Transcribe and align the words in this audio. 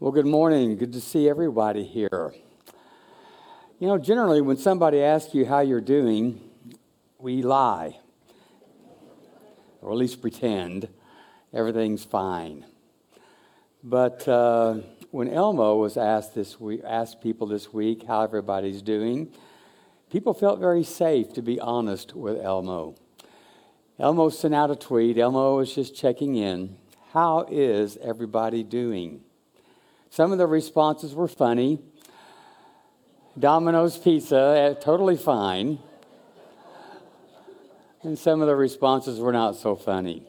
Well, 0.00 0.12
good 0.12 0.26
morning. 0.26 0.76
Good 0.76 0.92
to 0.92 1.00
see 1.00 1.28
everybody 1.28 1.82
here. 1.82 2.32
You 3.80 3.88
know, 3.88 3.98
generally, 3.98 4.40
when 4.40 4.56
somebody 4.56 5.02
asks 5.02 5.34
you 5.34 5.44
how 5.44 5.58
you're 5.58 5.80
doing, 5.80 6.40
we 7.18 7.42
lie, 7.42 7.98
or 9.82 9.90
at 9.90 9.96
least 9.96 10.20
pretend 10.20 10.86
everything's 11.52 12.04
fine. 12.04 12.64
But 13.82 14.28
uh, 14.28 14.74
when 15.10 15.28
Elmo 15.28 15.74
was 15.78 15.96
asked 15.96 16.32
this 16.32 16.60
week, 16.60 16.82
asked 16.86 17.20
people 17.20 17.48
this 17.48 17.72
week 17.72 18.04
how 18.06 18.22
everybody's 18.22 18.82
doing, 18.82 19.32
people 20.12 20.32
felt 20.32 20.60
very 20.60 20.84
safe 20.84 21.32
to 21.32 21.42
be 21.42 21.58
honest 21.58 22.14
with 22.14 22.40
Elmo. 22.40 22.94
Elmo 23.98 24.28
sent 24.28 24.54
out 24.54 24.70
a 24.70 24.76
tweet. 24.76 25.18
Elmo 25.18 25.56
was 25.56 25.74
just 25.74 25.96
checking 25.96 26.36
in. 26.36 26.76
How 27.12 27.48
is 27.50 27.96
everybody 28.00 28.62
doing? 28.62 29.24
Some 30.10 30.32
of 30.32 30.38
the 30.38 30.46
responses 30.46 31.14
were 31.14 31.28
funny. 31.28 31.80
Domino's 33.38 33.96
Pizza, 33.96 34.36
eh, 34.36 34.74
totally 34.80 35.16
fine. 35.16 35.78
And 38.02 38.18
some 38.18 38.40
of 38.40 38.48
the 38.48 38.56
responses 38.56 39.20
were 39.20 39.32
not 39.32 39.56
so 39.56 39.76
funny. 39.76 40.24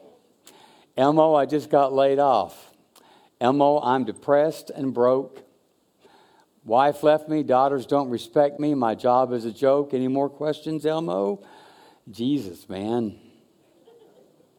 Elmo, 0.96 1.34
I 1.34 1.46
just 1.46 1.70
got 1.70 1.92
laid 1.92 2.18
off. 2.18 2.72
Elmo, 3.40 3.80
I'm 3.80 4.04
depressed 4.04 4.70
and 4.70 4.92
broke. 4.92 5.42
Wife 6.64 7.02
left 7.02 7.28
me, 7.28 7.42
daughters 7.42 7.86
don't 7.86 8.10
respect 8.10 8.60
me, 8.60 8.74
my 8.74 8.94
job 8.94 9.32
is 9.32 9.44
a 9.44 9.52
joke. 9.52 9.94
Any 9.94 10.08
more 10.08 10.28
questions, 10.28 10.84
Elmo? 10.84 11.42
Jesus, 12.10 12.68
man. 12.68 13.18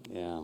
Yeah. 0.10 0.44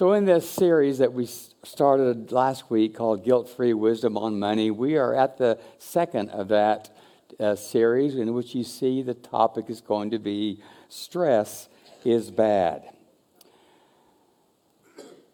So, 0.00 0.14
in 0.14 0.24
this 0.24 0.48
series 0.48 0.96
that 0.96 1.12
we 1.12 1.26
started 1.26 2.32
last 2.32 2.70
week 2.70 2.94
called 2.94 3.22
Guilt 3.22 3.50
Free 3.50 3.74
Wisdom 3.74 4.16
on 4.16 4.38
Money, 4.38 4.70
we 4.70 4.96
are 4.96 5.14
at 5.14 5.36
the 5.36 5.58
second 5.78 6.30
of 6.30 6.48
that 6.48 6.88
uh, 7.38 7.54
series 7.54 8.14
in 8.14 8.32
which 8.32 8.54
you 8.54 8.64
see 8.64 9.02
the 9.02 9.12
topic 9.12 9.66
is 9.68 9.82
going 9.82 10.10
to 10.12 10.18
be 10.18 10.62
stress 10.88 11.68
is 12.02 12.30
bad. 12.30 12.84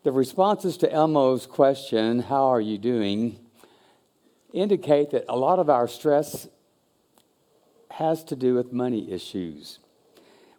The 0.03 0.11
responses 0.11 0.77
to 0.79 0.93
Elmo's 0.93 1.47
question, 1.47 2.23
How 2.23 2.47
are 2.47 2.61
you 2.61 2.77
doing? 2.77 3.39
indicate 4.53 5.13
that 5.13 5.27
a 5.29 5.37
lot 5.37 5.61
of 5.61 5.71
our 5.71 5.87
stress 5.87 6.49
has 7.93 8.25
to 8.25 8.35
do 8.35 8.55
with 8.55 8.73
money 8.73 9.13
issues. 9.13 9.79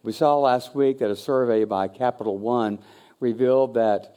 We 0.02 0.14
saw 0.14 0.38
last 0.38 0.73
week 0.73 1.00
that 1.00 1.12
a 1.12 1.16
survey 1.17 1.66
by 1.66 1.89
Capital 1.89 2.38
One 2.38 2.80
revealed 3.20 3.73
that 3.76 4.16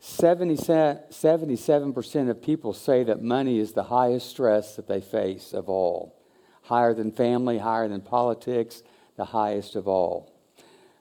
77% 0.00 2.30
of 2.30 2.42
people 2.42 2.72
say 2.72 3.04
that 3.04 3.22
money 3.22 3.58
is 3.58 3.72
the 3.72 3.84
highest 3.84 4.30
stress 4.30 4.76
that 4.76 4.88
they 4.88 5.00
face 5.00 5.52
of 5.52 5.68
all. 5.68 6.18
Higher 6.62 6.94
than 6.94 7.12
family, 7.12 7.58
higher 7.58 7.88
than 7.88 8.00
politics, 8.00 8.82
the 9.16 9.26
highest 9.26 9.76
of 9.76 9.86
all. 9.86 10.32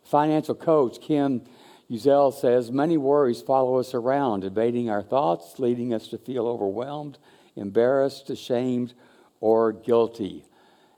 Financial 0.03 0.56
coach 0.56 1.00
Kim 1.02 1.44
Uzel 1.89 2.34
says 2.34 2.72
money 2.72 2.97
worries 2.97 3.42
follow 3.42 3.78
us 3.78 3.94
around, 3.94 4.44
invading 4.44 4.89
our 4.89 5.02
thoughts, 5.02 5.59
leading 5.59 5.94
us 5.94 6.08
to 6.08 6.17
feel 6.17 6.47
overwhelmed, 6.47 7.17
embarrassed, 7.56 8.30
ashamed, 8.30 8.94
or 9.39 9.73
guilty. 9.73 10.45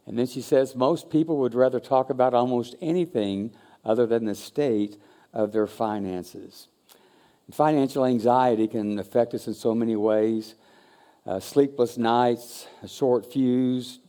And 0.05 0.19
then 0.19 0.27
she 0.27 0.41
says 0.41 0.75
most 0.75 1.09
people 1.09 1.37
would 1.37 1.55
rather 1.55 1.79
talk 1.79 2.09
about 2.09 2.33
almost 2.33 2.75
anything 2.81 3.55
other 3.85 4.05
than 4.05 4.25
the 4.25 4.35
state 4.35 4.97
of 5.33 5.51
their 5.51 5.67
finances. 5.67 6.67
Financial 7.51 8.05
anxiety 8.05 8.67
can 8.67 8.97
affect 8.99 9.33
us 9.33 9.47
in 9.47 9.53
so 9.53 9.75
many 9.75 9.95
ways 9.95 10.55
uh, 11.25 11.39
sleepless 11.39 11.97
nights, 11.97 12.67
a 12.81 12.87
short 12.87 13.31
fuse, 13.31 13.99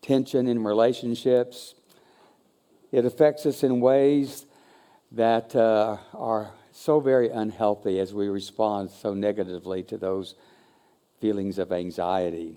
tension 0.00 0.46
in 0.46 0.64
relationships. 0.64 1.74
It 2.92 3.04
affects 3.04 3.44
us 3.44 3.62
in 3.62 3.80
ways 3.80 4.46
that 5.12 5.54
uh, 5.54 5.98
are 6.14 6.52
so 6.72 7.00
very 7.00 7.28
unhealthy 7.28 7.98
as 7.98 8.14
we 8.14 8.28
respond 8.28 8.90
so 8.90 9.12
negatively 9.12 9.82
to 9.82 9.98
those 9.98 10.34
feelings 11.20 11.58
of 11.58 11.72
anxiety. 11.72 12.56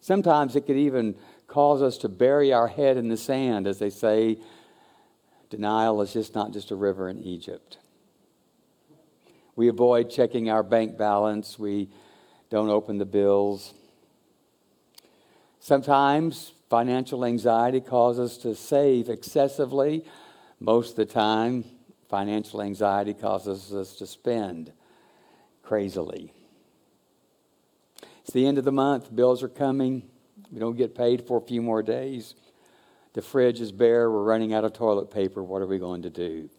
Sometimes 0.00 0.56
it 0.56 0.62
could 0.62 0.76
even 0.76 1.14
cause 1.46 1.82
us 1.82 1.98
to 1.98 2.08
bury 2.08 2.52
our 2.52 2.68
head 2.68 2.96
in 2.96 3.08
the 3.08 3.16
sand, 3.16 3.66
as 3.66 3.78
they 3.78 3.90
say 3.90 4.38
Denial 5.54 6.02
is 6.02 6.12
just 6.12 6.34
not 6.34 6.52
just 6.52 6.72
a 6.72 6.74
river 6.74 7.08
in 7.08 7.22
Egypt. 7.22 7.78
We 9.54 9.68
avoid 9.68 10.10
checking 10.10 10.50
our 10.50 10.64
bank 10.64 10.98
balance. 10.98 11.60
We 11.60 11.90
don't 12.50 12.70
open 12.70 12.98
the 12.98 13.04
bills. 13.04 13.72
Sometimes 15.60 16.50
financial 16.68 17.24
anxiety 17.24 17.80
causes 17.80 18.32
us 18.32 18.38
to 18.38 18.56
save 18.56 19.08
excessively. 19.08 20.04
Most 20.58 20.90
of 20.90 20.96
the 20.96 21.06
time, 21.06 21.64
financial 22.08 22.60
anxiety 22.60 23.14
causes 23.14 23.72
us 23.72 23.94
to 23.98 24.08
spend 24.08 24.72
crazily. 25.62 26.32
It's 28.22 28.32
the 28.32 28.44
end 28.44 28.58
of 28.58 28.64
the 28.64 28.72
month, 28.72 29.14
bills 29.14 29.40
are 29.44 29.48
coming. 29.48 30.02
We 30.50 30.58
don't 30.58 30.76
get 30.76 30.96
paid 30.96 31.28
for 31.28 31.38
a 31.38 31.40
few 31.40 31.62
more 31.62 31.84
days. 31.84 32.34
The 33.14 33.22
fridge 33.22 33.60
is 33.60 33.70
bare. 33.72 34.10
We're 34.10 34.24
running 34.24 34.52
out 34.52 34.64
of 34.64 34.72
toilet 34.72 35.10
paper. 35.10 35.42
What 35.42 35.62
are 35.62 35.66
we 35.66 35.78
going 35.78 36.02
to 36.02 36.10
do? 36.10 36.50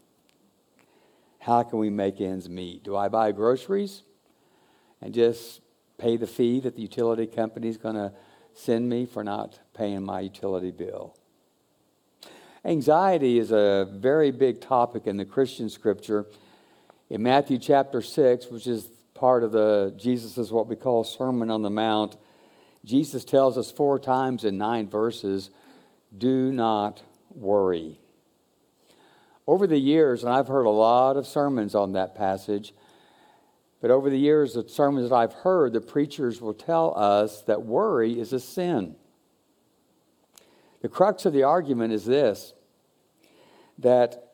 How 1.40 1.64
can 1.64 1.80
we 1.80 1.90
make 1.90 2.20
ends 2.20 2.50
meet? 2.50 2.84
Do 2.84 2.96
I 2.96 3.10
buy 3.10 3.34
groceries 3.34 4.04
and 5.02 5.14
just 5.14 5.62
pay 5.98 6.18
the 6.18 6.26
fee 6.26 6.62
that 6.62 6.76
the 6.76 6.82
utility 6.82 7.28
company 7.28 7.68
is 7.68 7.78
going 7.78 7.96
to 7.96 8.14
send 8.54 8.90
me 8.90 9.06
for 9.06 9.24
not 9.24 9.60
paying 9.74 10.04
my 10.04 10.22
utility 10.22 10.72
bill? 10.72 11.16
Anxiety 12.64 13.38
is 13.38 13.52
a 13.52 13.88
very 13.92 14.32
big 14.32 14.62
topic 14.62 15.08
in 15.08 15.18
the 15.18 15.26
Christian 15.26 15.70
scripture. 15.70 16.26
In 17.10 17.22
Matthew 17.22 17.60
chapter 17.60 18.02
6, 18.02 18.48
which 18.48 18.66
is 18.66 18.88
part 19.14 19.44
of 19.44 19.52
the 19.52 19.94
Jesus 19.98 20.38
is 20.38 20.54
what 20.54 20.68
we 20.68 20.78
call 20.78 21.04
Sermon 21.04 21.52
on 21.52 21.62
the 21.62 21.70
Mount, 21.70 22.16
Jesus 22.86 23.26
tells 23.26 23.58
us 23.58 23.72
four 23.72 24.00
times 24.00 24.46
in 24.46 24.58
nine 24.58 24.90
verses 24.90 25.50
do 26.18 26.52
not 26.52 27.04
worry. 27.30 28.00
Over 29.48 29.68
the 29.68 29.78
years, 29.78 30.24
and 30.24 30.34
I've 30.34 30.48
heard 30.48 30.66
a 30.66 30.72
lot 30.72 31.18
of 31.18 31.28
sermons 31.28 31.76
on 31.76 31.94
that 31.94 32.16
passage, 32.16 32.74
but 33.82 33.92
over 33.92 34.10
the 34.10 34.18
years, 34.18 34.54
the 34.54 34.68
sermons 34.68 35.10
that 35.10 35.16
I've 35.16 35.34
heard, 35.34 35.74
the 35.74 35.82
preachers 35.82 36.42
will 36.42 36.54
tell 36.54 36.98
us 36.98 37.44
that 37.44 37.62
worry 37.64 38.20
is 38.20 38.34
a 38.34 38.40
sin. 38.40 38.96
The 40.82 40.90
crux 40.90 41.26
of 41.26 41.34
the 41.34 41.44
argument 41.44 41.94
is 41.94 42.06
this 42.06 42.54
that 43.80 44.34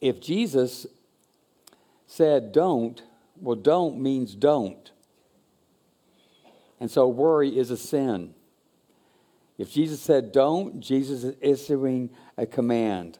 if 0.00 0.20
Jesus 0.20 0.86
said 2.06 2.52
don't, 2.52 3.02
well, 3.40 3.56
don't 3.56 4.00
means 4.00 4.34
don't. 4.34 4.90
And 6.80 6.90
so 6.90 7.08
worry 7.08 7.56
is 7.56 7.70
a 7.70 7.76
sin. 7.76 8.34
If 9.56 9.72
Jesus 9.72 10.00
said 10.00 10.32
don't, 10.32 10.80
Jesus 10.80 11.24
is 11.24 11.36
issuing 11.40 12.10
a 12.36 12.46
command. 12.46 13.18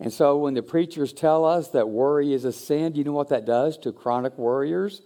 And 0.00 0.12
so 0.12 0.36
when 0.36 0.54
the 0.54 0.62
preachers 0.62 1.12
tell 1.12 1.44
us 1.44 1.68
that 1.68 1.88
worry 1.88 2.32
is 2.32 2.44
a 2.44 2.52
sin, 2.52 2.92
do 2.92 2.98
you 2.98 3.04
know 3.04 3.12
what 3.12 3.30
that 3.30 3.44
does 3.44 3.76
to 3.78 3.92
chronic 3.92 4.38
worriers? 4.38 5.02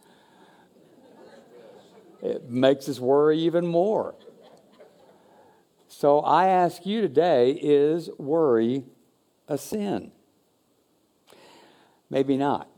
It 2.23 2.51
makes 2.51 2.89
us 2.89 3.01
worry 3.01 3.39
even 3.39 3.67
more. 3.67 4.15
So 5.89 6.21
I 6.21 6.49
ask 6.49 6.85
you 6.85 7.01
today 7.01 7.53
is 7.53 8.11
worry 8.19 8.85
a 9.49 9.57
sin? 9.57 10.13
Maybe 12.11 12.37
not. 12.37 12.69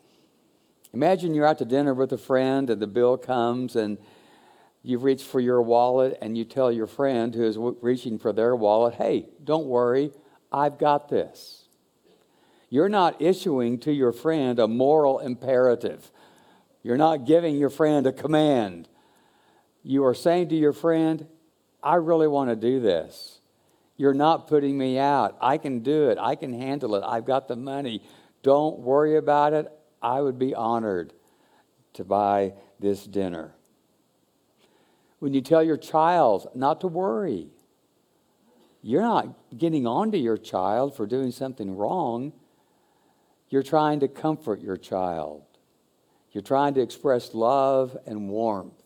Imagine 0.92 1.34
you're 1.34 1.46
out 1.46 1.58
to 1.58 1.64
dinner 1.64 1.92
with 1.92 2.12
a 2.12 2.18
friend 2.18 2.70
and 2.70 2.80
the 2.80 2.86
bill 2.86 3.16
comes 3.16 3.74
and 3.74 3.98
you 4.84 4.98
reach 4.98 5.22
for 5.22 5.40
your 5.40 5.62
wallet 5.62 6.18
and 6.20 6.36
you 6.36 6.44
tell 6.44 6.70
your 6.70 6.86
friend 6.86 7.34
who 7.34 7.44
is 7.44 7.56
reaching 7.80 8.18
for 8.18 8.34
their 8.34 8.54
wallet, 8.54 8.94
hey, 8.94 9.26
don't 9.42 9.64
worry, 9.64 10.12
I've 10.52 10.78
got 10.78 11.08
this. 11.08 11.64
You're 12.68 12.90
not 12.90 13.22
issuing 13.22 13.78
to 13.80 13.92
your 13.92 14.12
friend 14.12 14.58
a 14.58 14.68
moral 14.68 15.20
imperative. 15.20 16.12
You're 16.82 16.98
not 16.98 17.24
giving 17.24 17.56
your 17.56 17.70
friend 17.70 18.06
a 18.06 18.12
command. 18.12 18.86
You 19.82 20.04
are 20.04 20.14
saying 20.14 20.50
to 20.50 20.54
your 20.54 20.74
friend, 20.74 21.26
I 21.82 21.94
really 21.94 22.28
want 22.28 22.50
to 22.50 22.56
do 22.56 22.78
this. 22.78 23.40
You're 23.96 24.12
not 24.12 24.48
putting 24.48 24.76
me 24.76 24.98
out. 24.98 25.38
I 25.40 25.56
can 25.56 25.80
do 25.80 26.10
it. 26.10 26.18
I 26.20 26.34
can 26.34 26.52
handle 26.52 26.94
it. 26.96 27.04
I've 27.06 27.24
got 27.24 27.48
the 27.48 27.56
money. 27.56 28.02
Don't 28.42 28.80
worry 28.80 29.16
about 29.16 29.54
it. 29.54 29.72
I 30.02 30.20
would 30.20 30.38
be 30.38 30.54
honored 30.54 31.14
to 31.94 32.04
buy 32.04 32.52
this 32.80 33.04
dinner. 33.04 33.54
When 35.24 35.32
you 35.32 35.40
tell 35.40 35.62
your 35.62 35.78
child 35.78 36.48
not 36.54 36.82
to 36.82 36.86
worry, 36.86 37.48
you're 38.82 39.00
not 39.00 39.56
getting 39.56 39.86
on 39.86 40.12
to 40.12 40.18
your 40.18 40.36
child 40.36 40.94
for 40.94 41.06
doing 41.06 41.30
something 41.30 41.74
wrong. 41.74 42.34
You're 43.48 43.62
trying 43.62 44.00
to 44.00 44.08
comfort 44.08 44.60
your 44.60 44.76
child. 44.76 45.40
You're 46.32 46.42
trying 46.42 46.74
to 46.74 46.82
express 46.82 47.32
love 47.32 47.96
and 48.04 48.28
warmth. 48.28 48.82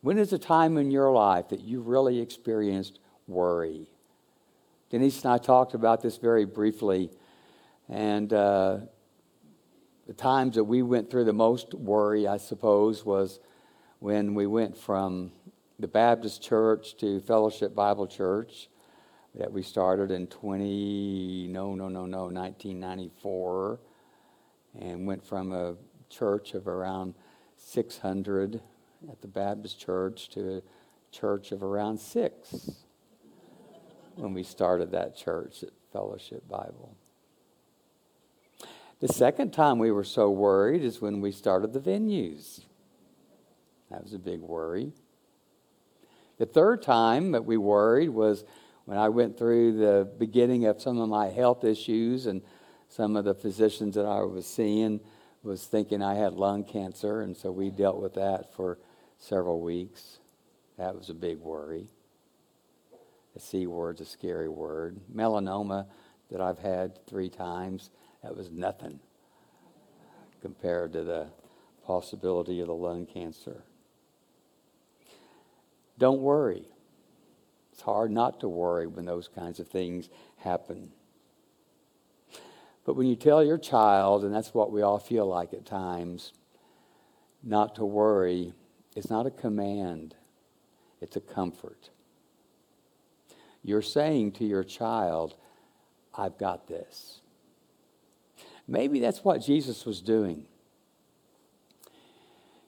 When 0.00 0.16
is 0.16 0.32
a 0.32 0.38
time 0.38 0.76
in 0.76 0.92
your 0.92 1.10
life 1.10 1.48
that 1.48 1.62
you 1.62 1.80
really 1.80 2.20
experienced 2.20 3.00
worry? 3.26 3.88
Denise 4.90 5.24
and 5.24 5.32
I 5.32 5.38
talked 5.38 5.74
about 5.74 6.02
this 6.02 6.18
very 6.18 6.44
briefly, 6.44 7.10
and 7.88 8.32
uh, 8.32 8.78
the 10.06 10.14
times 10.14 10.54
that 10.54 10.62
we 10.62 10.82
went 10.82 11.10
through 11.10 11.24
the 11.24 11.32
most 11.32 11.74
worry, 11.74 12.28
I 12.28 12.36
suppose, 12.36 13.04
was 13.04 13.40
when 14.00 14.34
we 14.34 14.46
went 14.46 14.76
from 14.76 15.30
the 15.78 15.86
Baptist 15.86 16.42
church 16.42 16.96
to 16.96 17.20
Fellowship 17.20 17.74
Bible 17.74 18.06
Church 18.06 18.68
that 19.34 19.52
we 19.52 19.62
started 19.62 20.10
in 20.10 20.26
20, 20.26 21.46
no, 21.48 21.74
no, 21.74 21.88
no, 21.88 22.06
no, 22.06 22.24
1994, 22.24 23.78
and 24.80 25.06
went 25.06 25.24
from 25.24 25.52
a 25.52 25.76
church 26.08 26.54
of 26.54 26.66
around 26.66 27.14
600 27.58 28.60
at 29.10 29.20
the 29.20 29.28
Baptist 29.28 29.78
church 29.78 30.30
to 30.30 30.56
a 30.56 30.62
church 31.12 31.52
of 31.52 31.62
around 31.62 32.00
six 32.00 32.70
when 34.16 34.32
we 34.32 34.42
started 34.42 34.90
that 34.92 35.14
church 35.14 35.62
at 35.62 35.70
Fellowship 35.92 36.48
Bible. 36.48 36.96
The 39.00 39.08
second 39.08 39.52
time 39.52 39.78
we 39.78 39.90
were 39.90 40.04
so 40.04 40.30
worried 40.30 40.82
is 40.82 41.02
when 41.02 41.20
we 41.20 41.32
started 41.32 41.74
the 41.74 41.80
venues. 41.80 42.64
That 43.90 44.02
was 44.02 44.14
a 44.14 44.18
big 44.18 44.40
worry. 44.40 44.92
The 46.38 46.46
third 46.46 46.82
time 46.82 47.32
that 47.32 47.44
we 47.44 47.56
worried 47.56 48.10
was 48.10 48.44
when 48.86 48.98
I 48.98 49.08
went 49.08 49.36
through 49.36 49.78
the 49.78 50.08
beginning 50.18 50.64
of 50.66 50.80
some 50.80 50.98
of 50.98 51.08
my 51.08 51.28
health 51.28 51.64
issues 51.64 52.26
and 52.26 52.42
some 52.88 53.16
of 53.16 53.24
the 53.24 53.34
physicians 53.34 53.94
that 53.94 54.06
I 54.06 54.22
was 54.22 54.46
seeing 54.46 55.00
was 55.42 55.64
thinking 55.64 56.02
I 56.02 56.14
had 56.14 56.34
lung 56.34 56.64
cancer, 56.64 57.22
and 57.22 57.36
so 57.36 57.50
we 57.50 57.70
dealt 57.70 58.00
with 58.00 58.14
that 58.14 58.54
for 58.54 58.78
several 59.18 59.60
weeks. 59.60 60.18
That 60.76 60.96
was 60.96 61.08
a 61.08 61.14
big 61.14 61.38
worry. 61.38 61.86
The 63.34 63.40
C 63.40 63.66
word's 63.66 64.00
a 64.00 64.06
scary 64.06 64.48
word. 64.48 64.98
Melanoma 65.14 65.86
that 66.30 66.40
I've 66.40 66.58
had 66.58 67.06
three 67.06 67.28
times, 67.28 67.90
that 68.22 68.36
was 68.36 68.50
nothing 68.50 69.00
compared 70.42 70.92
to 70.94 71.04
the 71.04 71.26
possibility 71.84 72.60
of 72.60 72.66
the 72.66 72.74
lung 72.74 73.06
cancer. 73.06 73.62
Don't 76.00 76.22
worry. 76.22 76.64
It's 77.72 77.82
hard 77.82 78.10
not 78.10 78.40
to 78.40 78.48
worry 78.48 78.86
when 78.86 79.04
those 79.04 79.28
kinds 79.28 79.60
of 79.60 79.68
things 79.68 80.08
happen. 80.38 80.90
But 82.86 82.96
when 82.96 83.06
you 83.06 83.16
tell 83.16 83.44
your 83.44 83.58
child, 83.58 84.24
and 84.24 84.34
that's 84.34 84.54
what 84.54 84.72
we 84.72 84.80
all 84.80 84.98
feel 84.98 85.26
like 85.26 85.52
at 85.52 85.66
times, 85.66 86.32
not 87.42 87.74
to 87.74 87.84
worry, 87.84 88.54
it's 88.96 89.10
not 89.10 89.26
a 89.26 89.30
command, 89.30 90.14
it's 91.02 91.16
a 91.16 91.20
comfort. 91.20 91.90
You're 93.62 93.82
saying 93.82 94.32
to 94.32 94.46
your 94.46 94.64
child, 94.64 95.36
I've 96.14 96.38
got 96.38 96.66
this. 96.66 97.20
Maybe 98.66 99.00
that's 99.00 99.22
what 99.22 99.42
Jesus 99.42 99.84
was 99.84 100.00
doing. 100.00 100.46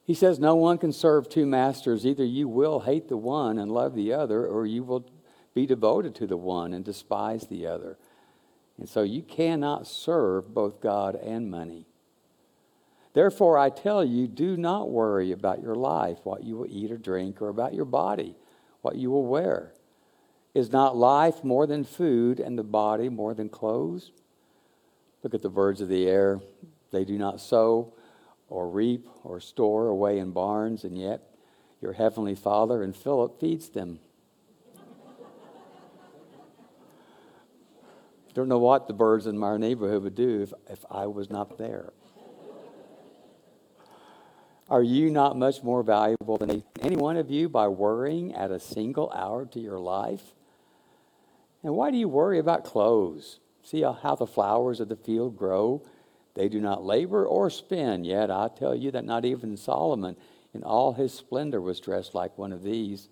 He 0.05 0.13
says, 0.13 0.39
No 0.39 0.55
one 0.55 0.77
can 0.77 0.91
serve 0.91 1.29
two 1.29 1.45
masters. 1.45 2.05
Either 2.05 2.25
you 2.25 2.47
will 2.47 2.81
hate 2.81 3.07
the 3.07 3.17
one 3.17 3.57
and 3.57 3.71
love 3.71 3.95
the 3.95 4.13
other, 4.13 4.45
or 4.45 4.65
you 4.65 4.83
will 4.83 5.09
be 5.53 5.65
devoted 5.65 6.15
to 6.15 6.27
the 6.27 6.37
one 6.37 6.73
and 6.73 6.83
despise 6.83 7.47
the 7.47 7.67
other. 7.67 7.97
And 8.77 8.89
so 8.89 9.03
you 9.03 9.21
cannot 9.21 9.87
serve 9.87 10.53
both 10.53 10.81
God 10.81 11.15
and 11.15 11.49
money. 11.49 11.85
Therefore, 13.13 13.57
I 13.59 13.69
tell 13.69 14.03
you, 14.03 14.27
do 14.27 14.57
not 14.57 14.89
worry 14.89 15.31
about 15.31 15.61
your 15.61 15.75
life, 15.75 16.17
what 16.23 16.43
you 16.43 16.57
will 16.57 16.67
eat 16.67 16.91
or 16.91 16.97
drink, 16.97 17.41
or 17.41 17.49
about 17.49 17.75
your 17.75 17.85
body, 17.85 18.35
what 18.81 18.95
you 18.95 19.11
will 19.11 19.25
wear. 19.25 19.73
Is 20.55 20.71
not 20.71 20.97
life 20.97 21.43
more 21.43 21.67
than 21.67 21.83
food, 21.83 22.39
and 22.39 22.57
the 22.57 22.63
body 22.63 23.09
more 23.09 23.33
than 23.35 23.49
clothes? 23.49 24.11
Look 25.21 25.35
at 25.35 25.43
the 25.43 25.49
birds 25.49 25.79
of 25.79 25.89
the 25.89 26.07
air. 26.07 26.41
They 26.91 27.05
do 27.05 27.17
not 27.17 27.39
sow 27.39 27.93
or 28.53 28.69
reap 28.69 29.07
or 29.23 29.39
store 29.39 29.87
away 29.87 30.19
in 30.19 30.29
barns, 30.29 30.83
and 30.83 30.95
yet 30.95 31.23
your 31.81 31.93
heavenly 31.93 32.35
Father 32.35 32.83
and 32.83 32.95
Philip 32.95 33.39
feeds 33.39 33.69
them. 33.69 33.99
Don't 38.35 38.47
know 38.47 38.59
what 38.59 38.87
the 38.87 38.93
birds 38.93 39.25
in 39.25 39.39
my 39.39 39.57
neighborhood 39.57 40.03
would 40.03 40.15
do 40.15 40.43
if, 40.43 40.53
if 40.69 40.85
I 40.89 41.07
was 41.07 41.31
not 41.31 41.57
there. 41.57 41.93
Are 44.69 44.83
you 44.83 45.09
not 45.09 45.35
much 45.35 45.63
more 45.63 45.81
valuable 45.81 46.37
than 46.37 46.63
any 46.79 46.95
one 46.95 47.17
of 47.17 47.31
you 47.31 47.49
by 47.49 47.67
worrying 47.67 48.35
at 48.35 48.51
a 48.51 48.59
single 48.59 49.11
hour 49.11 49.45
to 49.47 49.59
your 49.59 49.79
life? 49.79 50.35
And 51.63 51.73
why 51.73 51.89
do 51.89 51.97
you 51.97 52.07
worry 52.07 52.37
about 52.37 52.65
clothes? 52.65 53.39
See 53.63 53.81
how 53.81 54.15
the 54.15 54.27
flowers 54.27 54.79
of 54.79 54.89
the 54.89 54.95
field 54.95 55.37
grow? 55.37 55.83
They 56.35 56.49
do 56.49 56.59
not 56.59 56.83
labor 56.83 57.25
or 57.25 57.49
spin, 57.49 58.03
yet 58.03 58.31
I 58.31 58.49
tell 58.57 58.75
you 58.75 58.91
that 58.91 59.05
not 59.05 59.25
even 59.25 59.55
Solomon 59.55 60.15
in 60.53 60.63
all 60.63 60.93
his 60.93 61.13
splendor 61.13 61.61
was 61.61 61.79
dressed 61.79 62.15
like 62.15 62.37
one 62.37 62.51
of 62.51 62.63
these. 62.63 63.09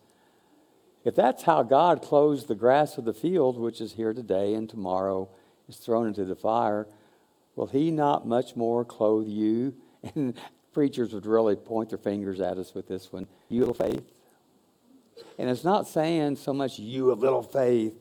If 1.03 1.15
that's 1.15 1.44
how 1.44 1.63
God 1.63 2.01
clothes 2.01 2.45
the 2.45 2.56
grass 2.56 2.97
of 2.97 3.06
the 3.06 3.13
field, 3.13 3.57
which 3.57 3.81
is 3.81 3.94
here 3.94 4.13
today 4.13 4.53
and 4.53 4.69
tomorrow 4.69 5.29
is 5.68 5.77
thrown 5.77 6.07
into 6.07 6.25
the 6.25 6.35
fire, 6.35 6.88
will 7.56 7.68
he 7.68 7.91
not 7.91 8.27
much 8.27 8.56
more 8.56 8.85
clothe 8.85 9.27
you? 9.27 9.75
And 10.15 10.33
preachers 10.73 11.13
would 11.13 11.27
really 11.27 11.56
point 11.56 11.89
their 11.89 12.00
fingers 12.00 12.39
at 12.39 12.57
us 12.57 12.73
with 12.73 12.88
this 12.88 13.12
one 13.12 13.27
you 13.50 13.59
little 13.59 13.75
faith. 13.75 14.03
And 15.38 15.47
it's 15.47 15.63
not 15.63 15.88
saying 15.88 16.38
so 16.38 16.53
much 16.53 16.79
you 16.79 17.12
of 17.12 17.19
little 17.19 17.44
faith, 17.44 17.94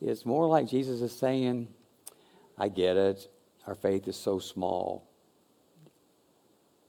it's 0.00 0.26
more 0.26 0.48
like 0.48 0.66
Jesus 0.66 1.00
is 1.00 1.16
saying, 1.16 1.68
I 2.58 2.68
get 2.68 2.96
it. 2.96 3.28
Our 3.66 3.74
faith 3.74 4.08
is 4.08 4.16
so 4.16 4.38
small. 4.38 5.08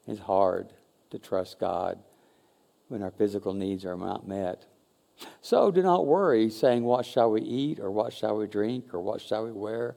It's 0.08 0.20
hard 0.20 0.74
to 1.12 1.20
trust 1.20 1.60
God 1.60 2.00
when 2.88 3.04
our 3.04 3.12
physical 3.12 3.54
needs 3.54 3.86
are 3.86 3.96
not 3.96 4.28
met. 4.28 4.66
So 5.42 5.72
do 5.72 5.82
not 5.82 6.06
worry, 6.06 6.50
saying, 6.50 6.84
What 6.84 7.06
shall 7.06 7.32
we 7.32 7.42
eat, 7.42 7.80
or 7.80 7.92
what 7.92 8.14
shall 8.14 8.38
we 8.38 8.48
drink, 8.48 8.94
or 8.94 9.02
what 9.02 9.22
shall 9.22 9.46
we 9.46 9.52
wear? 9.52 9.96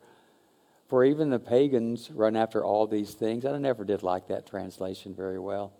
For 0.88 1.04
even 1.04 1.30
the 1.30 1.38
pagans 1.38 2.10
run 2.12 2.36
after 2.36 2.64
all 2.64 2.86
these 2.86 3.14
things. 3.14 3.44
I 3.44 3.58
never 3.58 3.84
did 3.84 4.02
like 4.02 4.28
that 4.28 4.46
translation 4.46 5.14
very 5.14 5.38
well. 5.38 5.72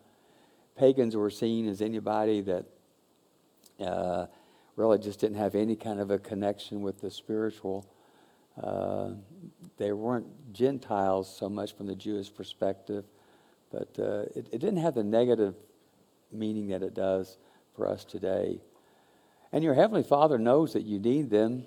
Pagans 0.76 1.14
were 1.14 1.30
seen 1.30 1.68
as 1.68 1.80
anybody 1.80 2.40
that 2.40 2.66
uh, 3.78 4.26
really 4.74 4.98
just 4.98 5.20
didn't 5.20 5.36
have 5.36 5.54
any 5.54 5.76
kind 5.76 6.00
of 6.00 6.10
a 6.10 6.18
connection 6.18 6.82
with 6.82 7.00
the 7.00 7.10
spiritual. 7.10 7.86
Uh, 8.60 9.10
they 9.76 9.92
weren't 9.92 10.52
Gentiles 10.52 11.34
so 11.34 11.48
much 11.48 11.76
from 11.76 11.86
the 11.86 11.94
Jewish 11.94 12.32
perspective, 12.34 13.04
but 13.70 13.96
uh, 13.98 14.22
it, 14.34 14.48
it 14.52 14.58
didn't 14.58 14.78
have 14.78 14.94
the 14.94 15.04
negative 15.04 15.54
meaning 16.32 16.68
that 16.68 16.82
it 16.82 16.94
does 16.94 17.38
for 17.74 17.86
us 17.86 18.04
today. 18.04 18.60
And 19.52 19.62
your 19.62 19.74
Heavenly 19.74 20.02
Father 20.02 20.38
knows 20.38 20.72
that 20.72 20.84
you 20.84 20.98
need 20.98 21.30
them, 21.30 21.66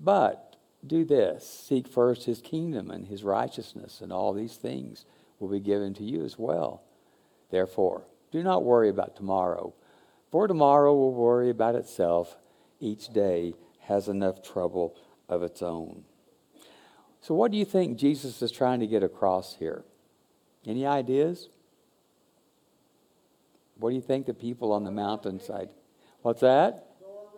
but 0.00 0.56
do 0.86 1.04
this 1.04 1.48
seek 1.48 1.88
first 1.88 2.24
His 2.24 2.40
kingdom 2.40 2.90
and 2.90 3.06
His 3.06 3.24
righteousness, 3.24 4.00
and 4.00 4.12
all 4.12 4.32
these 4.32 4.56
things 4.56 5.04
will 5.38 5.48
be 5.48 5.60
given 5.60 5.94
to 5.94 6.04
you 6.04 6.24
as 6.24 6.38
well. 6.38 6.82
Therefore, 7.50 8.04
do 8.30 8.42
not 8.42 8.64
worry 8.64 8.88
about 8.88 9.16
tomorrow, 9.16 9.74
for 10.30 10.46
tomorrow 10.46 10.94
will 10.94 11.14
worry 11.14 11.50
about 11.50 11.74
itself. 11.74 12.36
Each 12.80 13.08
day 13.08 13.54
has 13.80 14.08
enough 14.08 14.42
trouble 14.42 14.96
of 15.28 15.42
its 15.42 15.62
own. 15.62 16.04
So, 17.26 17.34
what 17.34 17.50
do 17.50 17.58
you 17.58 17.64
think 17.64 17.98
Jesus 17.98 18.40
is 18.40 18.52
trying 18.52 18.78
to 18.78 18.86
get 18.86 19.02
across 19.02 19.56
here? 19.56 19.82
Any 20.64 20.86
ideas? 20.86 21.48
What 23.80 23.90
do 23.90 23.96
you 23.96 24.00
think 24.00 24.26
the 24.26 24.34
people 24.34 24.70
on 24.70 24.84
the 24.84 24.92
mountainside? 24.92 25.70
What's 26.22 26.42
that? 26.42 26.86
Go, 27.00 27.28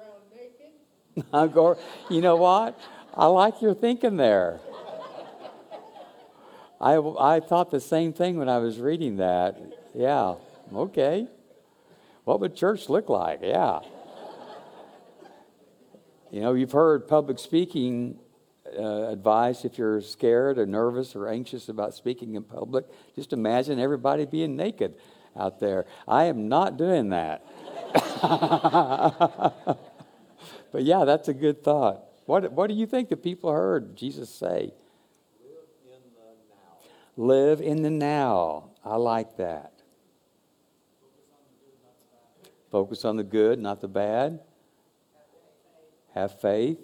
around 1.33 1.55
naked. 1.73 1.79
you 2.11 2.21
know 2.21 2.37
what? 2.37 2.79
I 3.15 3.29
like 3.29 3.63
your 3.63 3.73
thinking 3.73 4.19
there. 4.19 4.61
I, 6.79 6.99
I 6.99 7.41
thought 7.41 7.71
the 7.71 7.81
same 7.81 8.13
thing 8.13 8.37
when 8.37 8.51
I 8.51 8.59
was 8.59 8.79
reading 8.79 9.17
that. 9.17 9.59
Yeah, 9.95 10.35
okay. 10.71 11.27
What 12.25 12.41
would 12.41 12.55
church 12.55 12.91
look 12.91 13.09
like? 13.09 13.41
Yeah. 13.43 13.81
You 16.31 16.43
know, 16.43 16.53
you've 16.53 16.73
heard 16.73 17.09
public 17.09 17.39
speaking 17.39 18.19
uh, 18.77 19.11
advice 19.11 19.65
if 19.65 19.79
you're 19.79 20.01
scared 20.01 20.59
or 20.59 20.67
nervous 20.67 21.15
or 21.15 21.29
anxious 21.29 21.69
about 21.69 21.95
speaking 21.95 22.35
in 22.35 22.43
public. 22.43 22.87
Just 23.15 23.33
imagine 23.33 23.79
everybody 23.79 24.27
being 24.27 24.57
naked 24.57 24.95
out 25.37 25.61
there. 25.61 25.87
I 26.07 26.25
am 26.25 26.49
not 26.49 26.77
doing 26.77 27.11
that. 27.11 27.45
but 30.73 30.83
yeah, 30.83 31.05
that's 31.05 31.29
a 31.29 31.35
good 31.35 31.63
thought. 31.63 32.05
What, 32.27 32.53
what 32.53 32.67
do 32.69 32.75
you 32.75 32.87
think 32.87 33.09
the 33.09 33.17
people 33.17 33.53
heard 33.53 33.97
Jesus 33.97 34.29
say? 34.29 34.73
Live 35.45 35.63
in 35.87 36.01
the 36.03 36.21
now. 36.51 36.77
Live 37.17 37.61
in 37.61 37.83
the 37.83 37.91
now. 37.91 38.71
I 38.85 38.97
like 38.97 39.37
that. 39.37 39.73
Focus 42.71 43.05
on 43.05 43.17
the 43.17 43.25
good, 43.25 43.59
not 43.59 43.81
the 43.81 43.89
bad. 43.89 44.41
Have 46.15 46.41
faith. 46.41 46.79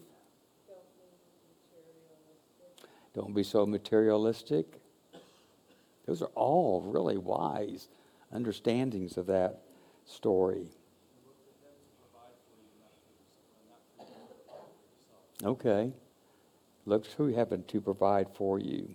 Don't 3.15 3.35
be 3.35 3.45
so 3.45 3.65
materialistic. 3.65 4.81
Those 6.07 6.21
are 6.21 6.31
all 6.35 6.83
really 6.83 7.17
wise 7.17 7.89
understandings 8.33 9.17
of 9.17 9.27
that 9.27 9.63
story. 10.05 10.69
Okay. 15.43 15.93
Look 16.87 17.07
who 17.07 17.29
happened 17.29 17.69
to 17.69 17.81
provide 17.81 18.29
for 18.35 18.59
you. 18.59 18.95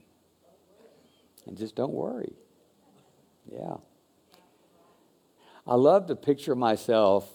And 1.48 1.58
just 1.58 1.76
don't 1.76 1.94
worry. 1.94 2.34
Yeah. 3.52 3.78
I 5.66 5.76
love 5.76 6.08
to 6.08 6.16
picture 6.16 6.56
myself 6.56 7.32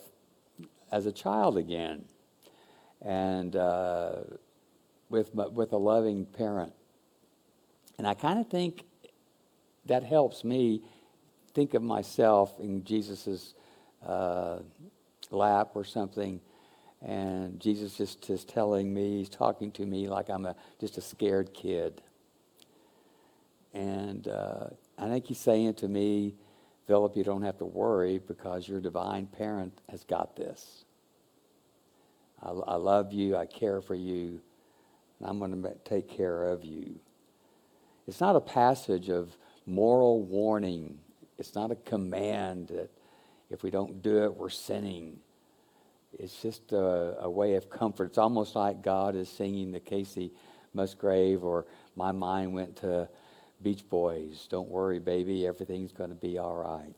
as 0.93 1.07
a 1.07 1.13
child 1.13 1.57
again 1.57 2.05
and 3.01 3.57
uh, 3.57 4.15
with, 5.15 5.35
with 5.53 5.73
a 5.73 5.77
loving 5.77 6.27
parent. 6.27 6.73
And 7.99 8.07
I 8.07 8.15
kind 8.15 8.41
of 8.41 8.49
think 8.49 8.85
that 9.87 10.03
helps 10.03 10.43
me 10.43 10.83
think 11.55 11.75
of 11.75 11.83
myself 11.83 12.59
in 12.59 12.83
Jesus' 12.83 13.55
uh, 14.05 14.59
lap 15.31 15.71
or 15.75 15.85
something. 15.85 16.41
And 17.01 17.61
Jesus 17.61 17.97
just 17.97 18.29
is 18.29 18.45
telling 18.45 18.93
me, 18.93 19.19
he's 19.19 19.29
talking 19.29 19.71
to 19.73 19.87
me 19.87 20.09
like 20.09 20.31
I'm 20.31 20.47
a, 20.47 20.57
just 20.81 20.99
a 20.99 21.01
scared 21.01 21.55
kid. 21.55 22.03
And 23.73 24.27
uh, 24.27 24.67
I 24.99 25.09
think 25.09 25.27
he's 25.27 25.39
saying 25.39 25.75
to 25.75 25.89
me, 25.89 26.35
Philip, 26.87 27.17
you 27.17 27.25
don't 27.25 27.43
have 27.43 27.59
to 27.59 27.65
worry 27.65 28.19
because 28.19 28.69
your 28.69 28.81
divine 28.81 29.27
parent 29.27 29.81
has 29.91 30.03
got 30.05 30.37
this. 30.37 30.85
I, 32.43 32.51
I 32.51 32.75
love 32.77 33.13
you, 33.13 33.37
I 33.37 33.47
care 33.47 33.81
for 33.81 33.95
you, 33.95 34.41
and 35.25 35.31
I'm 35.31 35.39
going 35.39 35.63
to 35.63 35.75
take 35.85 36.09
care 36.09 36.45
of 36.45 36.65
you. 36.65 36.97
It's 38.07 38.21
not 38.21 38.37
a 38.37 38.41
passage 38.41 39.09
of 39.09 39.37
moral 39.67 40.23
warning, 40.23 40.99
it's 41.39 41.55
not 41.55 41.71
a 41.71 41.77
command 41.77 42.69
that 42.69 42.91
if 43.51 43.63
we 43.63 43.71
don't 43.71 44.03
do 44.03 44.23
it, 44.25 44.37
we're 44.37 44.51
sinning. 44.51 45.19
It's 46.19 46.41
just 46.41 46.73
a, 46.73 47.17
a 47.21 47.31
way 47.31 47.55
of 47.55 47.69
comfort. 47.69 48.07
It's 48.07 48.19
almost 48.19 48.55
like 48.55 48.83
God 48.83 49.17
is 49.17 49.29
singing 49.29 49.73
the 49.73 49.81
Kacey 49.81 50.31
Musgrave, 50.73 51.43
or 51.43 51.67
my 51.97 52.13
mind 52.13 52.55
went 52.55 52.77
to 52.77 53.09
Beach 53.63 53.89
Boys. 53.89 54.47
Don't 54.49 54.69
worry, 54.69 54.99
baby, 54.99 55.47
everything's 55.47 55.93
going 55.93 56.11
to 56.11 56.17
be 56.17 56.39
all 56.39 56.55
right. 56.55 56.95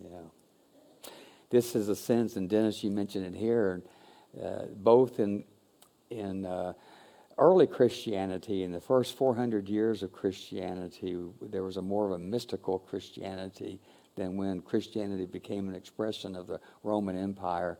Yeah. 0.00 1.08
This 1.50 1.74
is 1.74 1.88
a 1.88 1.96
sense, 1.96 2.36
and 2.36 2.48
Dennis, 2.48 2.84
you 2.84 2.90
mentioned 2.90 3.34
it 3.34 3.38
here, 3.38 3.82
uh, 4.42 4.66
both 4.76 5.18
in, 5.18 5.44
in 6.18 6.46
uh, 6.46 6.72
early 7.38 7.66
Christianity, 7.66 8.62
in 8.62 8.72
the 8.72 8.80
first 8.80 9.16
400 9.16 9.68
years 9.68 10.02
of 10.02 10.12
Christianity, 10.12 11.16
there 11.40 11.62
was 11.62 11.76
a 11.76 11.82
more 11.82 12.06
of 12.06 12.12
a 12.12 12.18
mystical 12.18 12.78
Christianity 12.78 13.80
than 14.16 14.36
when 14.36 14.60
Christianity 14.60 15.26
became 15.26 15.68
an 15.68 15.74
expression 15.74 16.36
of 16.36 16.46
the 16.46 16.60
Roman 16.82 17.16
Empire. 17.16 17.78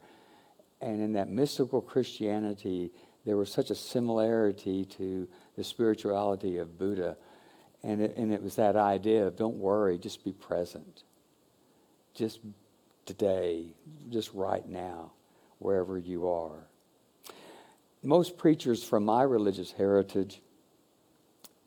And 0.81 1.01
in 1.01 1.13
that 1.13 1.29
mystical 1.29 1.81
Christianity, 1.81 2.91
there 3.25 3.37
was 3.37 3.53
such 3.53 3.71
a 3.71 3.75
similarity 3.75 4.85
to 4.85 5.29
the 5.57 5.65
spirituality 5.65 6.59
of 6.59 6.79
Buddha. 6.79 7.17
And 7.83 8.01
it, 8.01 8.17
and 8.17 8.33
it 8.33 8.43
was 8.43 8.57
that 8.57 8.77
idea 8.77 9.27
of 9.27 9.37
don't 9.37 9.57
worry, 9.57 9.99
just 9.99 10.25
be 10.25 10.33
present. 10.33 11.05
Just 12.15 12.41
today, 13.07 13.75
just 14.11 14.33
right 14.33 14.67
now, 14.69 15.13
wherever 15.59 15.99
you 15.99 16.29
are. 16.29 16.67
Most 18.03 18.37
preachers 18.37 18.83
from 18.83 19.05
my 19.05 19.23
religious 19.23 19.73
heritage 19.73 20.43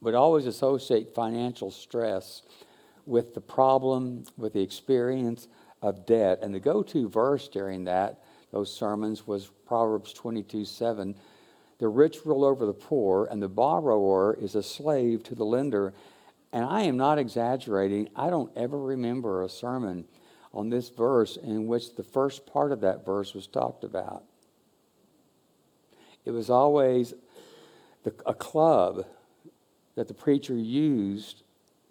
would 0.01 0.15
always 0.15 0.45
associate 0.45 1.15
financial 1.15 1.71
stress 1.71 2.41
with 3.05 3.33
the 3.33 3.41
problem, 3.41 4.25
with 4.37 4.51
the 4.51 4.61
experience 4.61 5.47
of 5.81 6.05
debt. 6.05 6.39
And 6.41 6.53
the 6.53 6.59
go 6.59 6.83
to 6.83 7.07
verse 7.07 7.47
during 7.47 7.85
that, 7.85 8.21
those 8.51 8.73
sermons, 8.73 9.25
was 9.25 9.49
Proverbs 9.65 10.11
22 10.11 10.65
7. 10.65 11.15
The 11.77 11.87
rich 11.87 12.25
rule 12.25 12.43
over 12.43 12.65
the 12.65 12.73
poor, 12.73 13.27
and 13.31 13.41
the 13.41 13.49
borrower 13.49 14.37
is 14.39 14.55
a 14.55 14.63
slave 14.63 15.23
to 15.23 15.35
the 15.35 15.45
lender. 15.45 15.93
And 16.51 16.65
I 16.65 16.83
am 16.83 16.97
not 16.97 17.17
exaggerating. 17.17 18.09
I 18.15 18.29
don't 18.29 18.51
ever 18.57 18.79
remember 18.79 19.43
a 19.43 19.49
sermon 19.49 20.05
on 20.53 20.69
this 20.69 20.89
verse 20.89 21.37
in 21.37 21.67
which 21.67 21.95
the 21.95 22.03
first 22.03 22.45
part 22.45 22.71
of 22.71 22.81
that 22.81 23.05
verse 23.05 23.33
was 23.33 23.47
talked 23.47 23.83
about. 23.83 24.23
It 26.25 26.31
was 26.31 26.49
always 26.49 27.13
the, 28.03 28.13
a 28.25 28.33
club 28.33 29.05
that 29.95 30.07
the 30.07 30.13
preacher 30.13 30.55
used 30.55 31.43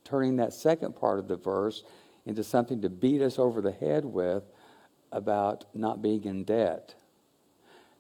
turning 0.05 0.37
that 0.37 0.53
second 0.53 0.95
part 0.95 1.19
of 1.19 1.29
the 1.29 1.37
verse 1.37 1.83
into 2.27 2.45
something 2.45 2.83
to 2.83 2.91
beat 2.91 3.23
us 3.23 3.39
over 3.39 3.61
the 3.61 3.73
head 3.73 4.05
with 4.05 4.45
about 5.13 5.65
not 5.75 6.03
being 6.03 6.25
in 6.25 6.45
debt. 6.45 6.95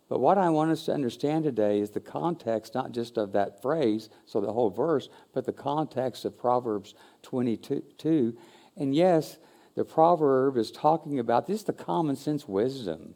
But 0.09 0.21
what 0.21 0.37
I 0.37 0.51
want 0.51 0.71
us 0.71 0.85
to 0.85 0.93
understand 0.93 1.45
today 1.45 1.81
is 1.81 1.91
the 1.91 2.01
context, 2.01 2.75
not 2.75 2.93
just 2.93 3.17
of 3.17 3.33
that 3.33 3.63
phrase, 3.63 4.11
so 4.27 4.41
the 4.41 4.53
whole 4.53 4.71
verse, 4.71 5.09
but 5.33 5.47
the 5.47 5.53
context 5.53 6.25
of 6.25 6.39
Proverbs 6.39 6.95
22. 7.23 8.37
And 8.77 8.95
yes, 8.95 9.39
the 9.75 9.85
proverb 9.85 10.57
is 10.57 10.71
talking 10.71 11.19
about 11.19 11.47
this 11.47 11.61
is 11.61 11.65
the 11.65 11.73
common 11.73 12.17
sense 12.17 12.47
wisdom 12.47 13.15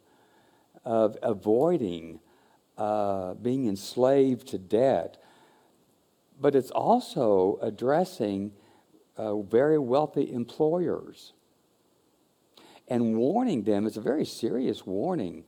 of 0.84 1.16
avoiding 1.22 2.20
uh, 2.78 3.34
being 3.34 3.68
enslaved 3.68 4.48
to 4.48 4.58
debt, 4.58 5.22
but 6.40 6.54
it's 6.54 6.70
also 6.70 7.58
addressing 7.60 8.52
uh, 9.16 9.36
very 9.42 9.78
wealthy 9.78 10.32
employers 10.32 11.32
and 12.88 13.16
warning 13.16 13.64
them, 13.64 13.86
it's 13.86 13.96
a 13.96 14.02
very 14.02 14.24
serious 14.24 14.86
warning, 14.86 15.44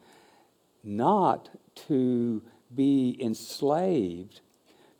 not 0.84 1.48
to 1.88 2.42
be 2.74 3.16
enslaved 3.20 4.40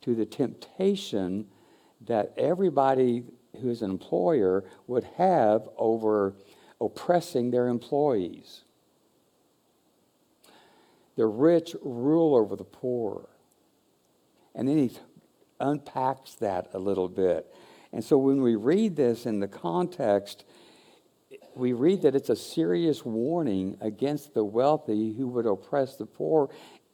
to 0.03 0.15
the 0.15 0.27
temptation 0.27 1.47
that 2.07 2.33
everybody 2.37 3.25
who 3.61 3.69
is 3.69 3.83
an 3.83 3.91
employer 3.91 4.65
would 4.87 5.05
have 5.17 5.69
over 5.77 6.35
oppressing 6.81 7.51
their 7.51 7.69
employees. 7.69 8.63
The 11.21 11.27
rich 11.27 11.77
rule 11.83 12.35
over 12.35 12.57
the 12.57 12.65
poor. 12.65 13.29
And 14.55 14.67
then 14.67 14.89
he 14.89 14.99
unpacks 15.61 16.37
that 16.37 16.71
a 16.73 16.79
little 16.79 17.11
bit. 17.11 17.47
And 17.93 18.03
so 18.03 18.17
when 18.17 18.41
we 18.41 18.55
read 18.57 18.97
this 18.97 19.27
in 19.27 19.39
the 19.39 19.47
context, 19.47 20.47
we 21.55 21.75
read 21.75 22.01
that 22.01 22.15
it's 22.15 22.31
a 22.31 22.37
serious 22.37 23.05
warning 23.05 23.77
against 23.83 24.33
the 24.33 24.43
wealthy 24.43 25.13
who 25.13 25.29
would 25.29 25.45
oppress 25.45 25.97
the 25.97 26.07
poor. 26.07 26.49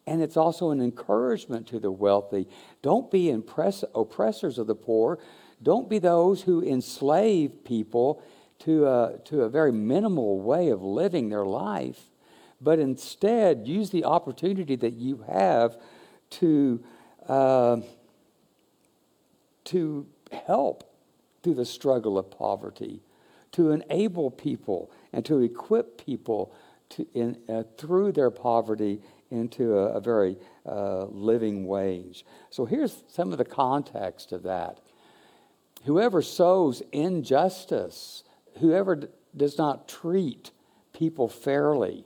And 0.08 0.20
it's 0.20 0.36
also 0.36 0.72
an 0.72 0.80
encouragement 0.80 1.68
to 1.68 1.78
the 1.78 1.92
wealthy. 1.92 2.48
Don't 2.82 3.08
be 3.12 3.30
impress- 3.30 3.84
oppressors 3.94 4.58
of 4.58 4.66
the 4.66 4.74
poor. 4.74 5.20
Don't 5.62 5.88
be 5.88 6.00
those 6.00 6.42
who 6.42 6.64
enslave 6.64 7.64
people 7.64 8.20
to 8.58 8.88
a, 8.88 9.20
to 9.26 9.42
a 9.42 9.48
very 9.48 9.70
minimal 9.70 10.40
way 10.40 10.70
of 10.70 10.82
living 10.82 11.28
their 11.28 11.46
life, 11.46 12.10
but 12.60 12.78
instead 12.78 13.66
use 13.66 13.90
the 13.90 14.04
opportunity 14.04 14.76
that 14.76 14.94
you 14.94 15.24
have 15.28 15.76
to, 16.30 16.82
uh, 17.28 17.78
to 19.64 20.06
help 20.32 20.84
through 21.42 21.54
the 21.54 21.64
struggle 21.64 22.18
of 22.18 22.30
poverty, 22.30 23.02
to 23.52 23.70
enable 23.70 24.30
people 24.30 24.90
and 25.12 25.24
to 25.24 25.40
equip 25.40 26.04
people 26.04 26.52
to, 26.90 27.06
in, 27.14 27.38
uh, 27.48 27.62
through 27.76 28.12
their 28.12 28.30
poverty 28.30 29.00
into 29.30 29.78
a, 29.78 29.94
a 29.94 30.00
very 30.00 30.36
uh, 30.66 31.04
living 31.06 31.66
wage. 31.66 32.24
So 32.50 32.64
here's 32.64 33.02
some 33.08 33.32
of 33.32 33.38
the 33.38 33.44
context 33.44 34.32
of 34.32 34.42
that. 34.44 34.80
Whoever 35.84 36.22
sows 36.22 36.82
injustice, 36.92 38.24
whoever 38.60 38.96
d- 38.96 39.08
does 39.36 39.58
not 39.58 39.88
treat 39.88 40.50
people 40.92 41.28
fairly, 41.28 42.04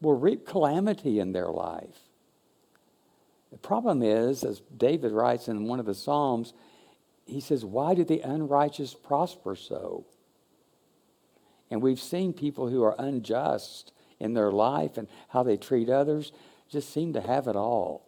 will 0.00 0.14
reap 0.14 0.46
calamity 0.46 1.18
in 1.18 1.32
their 1.32 1.48
life. 1.48 1.98
The 3.50 3.58
problem 3.58 4.02
is, 4.02 4.44
as 4.44 4.60
David 4.76 5.12
writes 5.12 5.48
in 5.48 5.64
one 5.64 5.80
of 5.80 5.86
the 5.86 5.94
Psalms, 5.94 6.52
he 7.26 7.40
says, 7.40 7.64
Why 7.64 7.94
do 7.94 8.04
the 8.04 8.20
unrighteous 8.20 8.94
prosper 8.94 9.56
so? 9.56 10.04
And 11.70 11.82
we've 11.82 12.00
seen 12.00 12.32
people 12.32 12.68
who 12.68 12.82
are 12.82 12.94
unjust 12.98 13.92
in 14.18 14.34
their 14.34 14.50
life 14.50 14.96
and 14.96 15.08
how 15.28 15.42
they 15.42 15.56
treat 15.56 15.88
others 15.88 16.32
just 16.70 16.92
seem 16.92 17.12
to 17.14 17.20
have 17.20 17.46
it 17.46 17.56
all. 17.56 18.06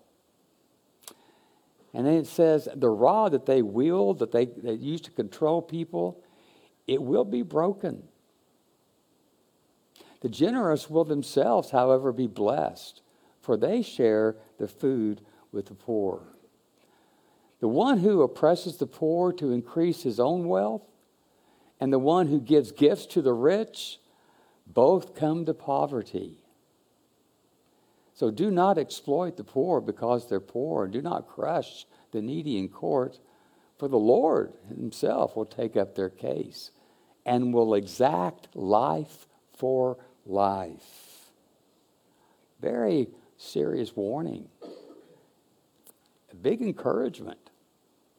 And 1.92 2.06
then 2.06 2.14
it 2.14 2.26
says 2.26 2.68
the 2.74 2.88
rod 2.88 3.32
that 3.32 3.46
they 3.46 3.62
wield, 3.62 4.20
that 4.20 4.32
they, 4.32 4.46
they 4.46 4.74
use 4.74 5.00
to 5.02 5.10
control 5.10 5.60
people, 5.60 6.22
it 6.86 7.02
will 7.02 7.24
be 7.24 7.42
broken. 7.42 8.04
The 10.20 10.28
generous 10.28 10.90
will 10.90 11.04
themselves, 11.04 11.70
however, 11.70 12.12
be 12.12 12.26
blessed, 12.26 13.02
for 13.40 13.56
they 13.56 13.82
share 13.82 14.36
the 14.58 14.68
food 14.68 15.22
with 15.50 15.66
the 15.66 15.74
poor. 15.74 16.22
The 17.60 17.68
one 17.68 17.98
who 17.98 18.22
oppresses 18.22 18.76
the 18.76 18.86
poor 18.86 19.32
to 19.34 19.52
increase 19.52 20.02
his 20.02 20.20
own 20.20 20.46
wealth, 20.46 20.82
and 21.78 21.92
the 21.92 21.98
one 21.98 22.26
who 22.26 22.40
gives 22.40 22.72
gifts 22.72 23.06
to 23.06 23.22
the 23.22 23.32
rich, 23.32 23.98
both 24.66 25.14
come 25.14 25.46
to 25.46 25.54
poverty. 25.54 26.38
So 28.12 28.30
do 28.30 28.50
not 28.50 28.76
exploit 28.76 29.38
the 29.38 29.44
poor 29.44 29.80
because 29.80 30.28
they're 30.28 30.40
poor, 30.40 30.84
and 30.84 30.92
do 30.92 31.00
not 31.00 31.26
crush 31.26 31.86
the 32.12 32.20
needy 32.20 32.58
in 32.58 32.68
court, 32.68 33.18
for 33.78 33.88
the 33.88 33.96
Lord 33.96 34.52
himself 34.68 35.34
will 35.34 35.46
take 35.46 35.76
up 35.76 35.94
their 35.94 36.10
case 36.10 36.70
and 37.24 37.54
will 37.54 37.74
exact 37.74 38.54
life 38.54 39.26
for 39.54 39.98
life. 40.30 41.30
Very 42.60 43.08
serious 43.36 43.94
warning. 43.96 44.48
A 46.30 46.36
big 46.36 46.62
encouragement 46.62 47.50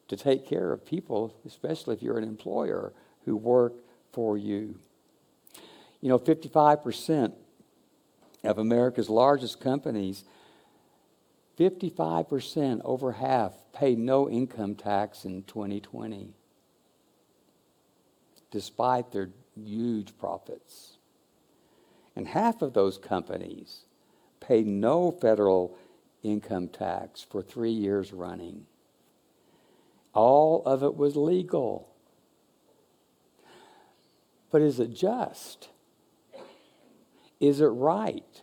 to 0.07 0.17
take 0.17 0.45
care 0.45 0.73
of 0.73 0.85
people, 0.85 1.33
especially 1.45 1.95
if 1.95 2.03
you're 2.03 2.17
an 2.17 2.23
employer 2.23 2.91
who 3.25 3.35
work 3.35 3.73
for 4.11 4.37
you. 4.37 4.75
You 6.01 6.09
know, 6.09 6.19
55% 6.19 7.33
of 8.43 8.57
America's 8.57 9.09
largest 9.09 9.61
companies, 9.61 10.23
55%, 11.57 12.81
over 12.83 13.13
half, 13.13 13.53
paid 13.73 13.99
no 13.99 14.29
income 14.29 14.75
tax 14.75 15.25
in 15.25 15.43
2020, 15.43 16.33
despite 18.49 19.11
their 19.11 19.29
huge 19.55 20.17
profits. 20.17 20.97
And 22.15 22.27
half 22.27 22.61
of 22.61 22.73
those 22.73 22.97
companies 22.97 23.85
paid 24.39 24.67
no 24.67 25.11
federal 25.11 25.77
income 26.23 26.67
tax 26.67 27.25
for 27.29 27.41
three 27.41 27.71
years 27.71 28.13
running. 28.13 28.65
All 30.13 30.61
of 30.65 30.83
it 30.83 30.95
was 30.95 31.15
legal. 31.15 31.87
But 34.51 34.61
is 34.61 34.79
it 34.79 34.93
just? 34.93 35.69
Is 37.39 37.61
it 37.61 37.67
right? 37.67 38.41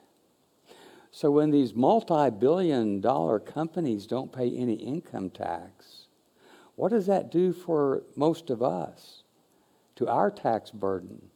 So 1.11 1.31
when 1.31 1.51
these 1.51 1.75
multi 1.75 2.31
billion 2.31 3.01
dollar 3.01 3.39
companies 3.39 4.07
don't 4.07 4.33
pay 4.33 4.51
any 4.57 4.75
income 4.75 5.31
tax, 5.31 6.07
what 6.77 6.91
does 6.91 7.07
that 7.07 7.31
do 7.31 7.53
for 7.53 8.05
most 8.15 8.51
of 8.51 8.63
us, 8.63 9.25
to 9.97 10.07
our 10.09 10.31
tax 10.31 10.71
burden? 10.71 11.31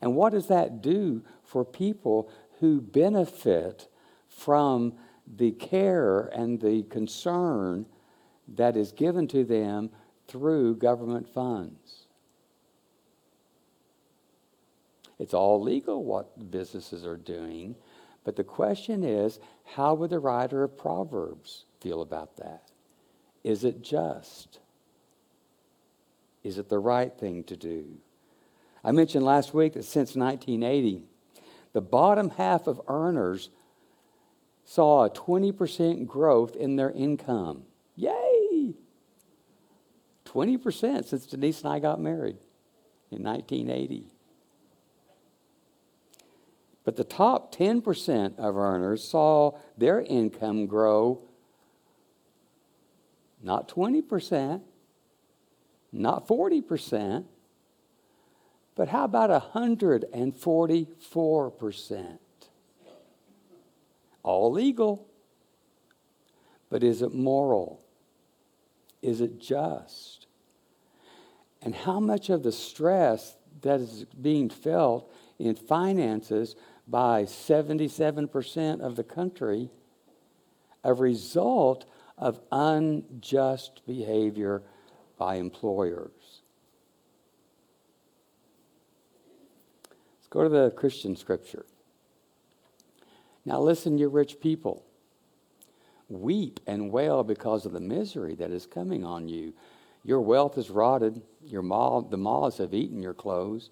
And 0.00 0.14
what 0.14 0.32
does 0.32 0.46
that 0.48 0.80
do 0.80 1.22
for 1.42 1.64
people 1.64 2.30
who 2.60 2.80
benefit 2.80 3.88
from 4.28 4.94
the 5.36 5.52
care 5.52 6.20
and 6.20 6.60
the 6.60 6.84
concern 6.84 7.86
that 8.56 8.76
is 8.76 8.92
given 8.92 9.26
to 9.28 9.44
them 9.44 9.90
through 10.26 10.76
government 10.76 11.28
funds? 11.28 12.06
It's 15.18 15.34
all 15.34 15.60
legal 15.60 16.04
what 16.04 16.50
businesses 16.50 17.04
are 17.04 17.16
doing, 17.16 17.74
but 18.24 18.36
the 18.36 18.44
question 18.44 19.02
is 19.02 19.40
how 19.64 19.94
would 19.94 20.10
the 20.10 20.20
writer 20.20 20.62
of 20.62 20.78
Proverbs 20.78 21.64
feel 21.80 22.02
about 22.02 22.36
that? 22.36 22.70
Is 23.42 23.64
it 23.64 23.82
just? 23.82 24.60
Is 26.44 26.58
it 26.58 26.68
the 26.68 26.78
right 26.78 27.12
thing 27.18 27.42
to 27.44 27.56
do? 27.56 27.98
I 28.84 28.92
mentioned 28.92 29.24
last 29.24 29.52
week 29.54 29.74
that 29.74 29.84
since 29.84 30.14
1980, 30.14 31.04
the 31.72 31.80
bottom 31.80 32.30
half 32.30 32.66
of 32.66 32.80
earners 32.88 33.50
saw 34.64 35.04
a 35.04 35.10
20% 35.10 36.06
growth 36.06 36.56
in 36.56 36.76
their 36.76 36.90
income. 36.90 37.64
Yay! 37.96 38.74
20% 40.26 41.04
since 41.04 41.26
Denise 41.26 41.62
and 41.62 41.72
I 41.72 41.78
got 41.78 42.00
married 42.00 42.36
in 43.10 43.22
1980. 43.22 44.12
But 46.84 46.96
the 46.96 47.04
top 47.04 47.54
10% 47.54 48.38
of 48.38 48.56
earners 48.56 49.04
saw 49.04 49.58
their 49.76 50.00
income 50.00 50.66
grow 50.66 51.22
not 53.42 53.68
20%, 53.68 54.60
not 55.92 56.26
40%, 56.26 57.24
but 58.78 58.88
how 58.88 59.04
about 59.04 59.30
144%? 59.54 62.18
All 64.22 64.50
legal. 64.52 65.06
But 66.70 66.82
is 66.84 67.02
it 67.02 67.12
moral? 67.12 67.84
Is 69.02 69.20
it 69.20 69.40
just? 69.40 70.28
And 71.60 71.74
how 71.74 71.98
much 71.98 72.30
of 72.30 72.44
the 72.44 72.52
stress 72.52 73.36
that 73.62 73.80
is 73.80 74.04
being 74.04 74.48
felt 74.48 75.12
in 75.40 75.56
finances 75.56 76.54
by 76.86 77.24
77% 77.24 78.80
of 78.80 78.94
the 78.94 79.02
country 79.02 79.70
a 80.84 80.94
result 80.94 81.84
of 82.16 82.38
unjust 82.52 83.80
behavior 83.88 84.62
by 85.18 85.34
employers? 85.34 86.17
Let's 90.28 90.34
go 90.34 90.42
to 90.42 90.50
the 90.50 90.70
Christian 90.72 91.16
scripture. 91.16 91.64
Now, 93.46 93.60
listen, 93.60 93.96
you 93.96 94.10
rich 94.10 94.40
people. 94.40 94.84
Weep 96.10 96.60
and 96.66 96.92
wail 96.92 97.24
because 97.24 97.64
of 97.64 97.72
the 97.72 97.80
misery 97.80 98.34
that 98.34 98.50
is 98.50 98.66
coming 98.66 99.06
on 99.06 99.26
you. 99.26 99.54
Your 100.04 100.20
wealth 100.20 100.58
is 100.58 100.68
rotted. 100.68 101.22
Your 101.46 101.62
moth, 101.62 102.10
the 102.10 102.18
moths 102.18 102.58
have 102.58 102.74
eaten 102.74 103.00
your 103.00 103.14
clothes. 103.14 103.70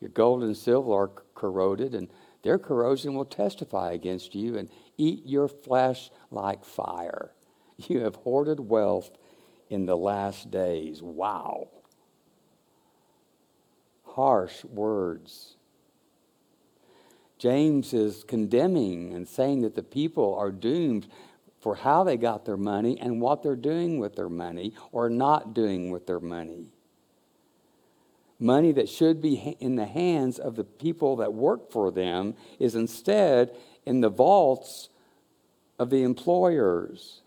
Your 0.00 0.10
gold 0.10 0.44
and 0.44 0.56
silver 0.56 0.92
are 0.92 1.10
corroded, 1.34 1.92
and 1.92 2.08
their 2.42 2.60
corrosion 2.60 3.14
will 3.14 3.24
testify 3.24 3.90
against 3.90 4.32
you 4.32 4.56
and 4.56 4.68
eat 4.96 5.26
your 5.26 5.48
flesh 5.48 6.10
like 6.30 6.64
fire. 6.64 7.32
You 7.88 8.04
have 8.04 8.14
hoarded 8.14 8.60
wealth 8.60 9.10
in 9.68 9.86
the 9.86 9.96
last 9.96 10.52
days. 10.52 11.02
Wow. 11.02 11.66
Harsh 14.04 14.64
words. 14.64 15.55
James 17.38 17.92
is 17.92 18.24
condemning 18.24 19.12
and 19.12 19.28
saying 19.28 19.62
that 19.62 19.74
the 19.74 19.82
people 19.82 20.34
are 20.34 20.50
doomed 20.50 21.06
for 21.60 21.74
how 21.76 22.04
they 22.04 22.16
got 22.16 22.44
their 22.44 22.56
money 22.56 22.98
and 23.00 23.20
what 23.20 23.42
they're 23.42 23.56
doing 23.56 23.98
with 23.98 24.16
their 24.16 24.28
money 24.28 24.72
or 24.92 25.10
not 25.10 25.52
doing 25.52 25.90
with 25.90 26.06
their 26.06 26.20
money. 26.20 26.66
Money 28.38 28.72
that 28.72 28.88
should 28.88 29.20
be 29.20 29.56
in 29.60 29.76
the 29.76 29.86
hands 29.86 30.38
of 30.38 30.56
the 30.56 30.64
people 30.64 31.16
that 31.16 31.32
work 31.32 31.70
for 31.70 31.90
them 31.90 32.34
is 32.58 32.74
instead 32.74 33.54
in 33.84 34.00
the 34.00 34.10
vaults 34.10 34.90
of 35.78 35.90
the 35.90 36.02
employers. 36.02 37.22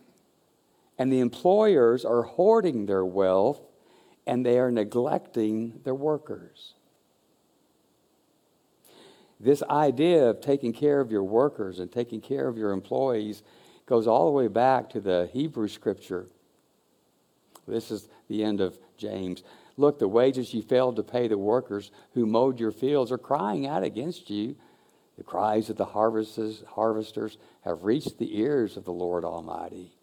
And 0.98 1.12
the 1.12 1.19
employers 1.19 2.06
are 2.06 2.24
hoarding 2.24 2.86
their 2.86 3.06
wealth 3.06 3.62
and 4.28 4.45
they 4.45 4.60
are 4.60 4.72
neglecting 4.72 5.82
their 5.84 5.95
workers. 5.95 6.76
This 9.39 9.63
idea 9.63 10.25
of 10.30 10.41
taking 10.41 10.73
care 10.73 10.99
of 10.99 11.12
your 11.12 11.23
workers 11.23 11.80
and 11.80 11.91
taking 11.91 12.19
care 12.19 12.47
of 12.47 12.58
your 12.58 12.71
employees 12.71 13.41
goes 13.86 14.06
all 14.06 14.25
the 14.25 14.32
way 14.32 14.47
back 14.47 14.89
to 14.91 14.99
the 14.99 15.30
Hebrew 15.32 15.67
scripture. 15.67 16.28
This 17.67 17.89
is 17.89 18.10
the 18.28 18.43
end 18.43 18.60
of 18.60 18.78
James. 18.97 19.43
Look, 19.78 19.97
the 19.97 20.08
wages 20.08 20.54
you 20.54 20.62
failed 20.62 20.97
to 20.97 21.04
pay 21.04 21.28
the 21.28 21.38
workers 21.38 21.89
who 22.13 22.25
mowed 22.25 22.60
your 22.60 22.71
fields 22.71 23.12
are 23.12 23.17
crying 23.17 23.65
out 23.65 23.84
against 23.84 24.30
you. 24.30 24.56
The 25.17 25.23
cries 25.23 25.69
of 25.69 25.78
the 25.78 25.86
harvesters 25.86 27.38
have 27.62 27.84
reached 27.84 28.17
the 28.17 28.39
ears 28.39 28.75
of 28.75 28.86
the 28.86 28.91
Lord 28.91 29.23
Almighty. 29.23 29.93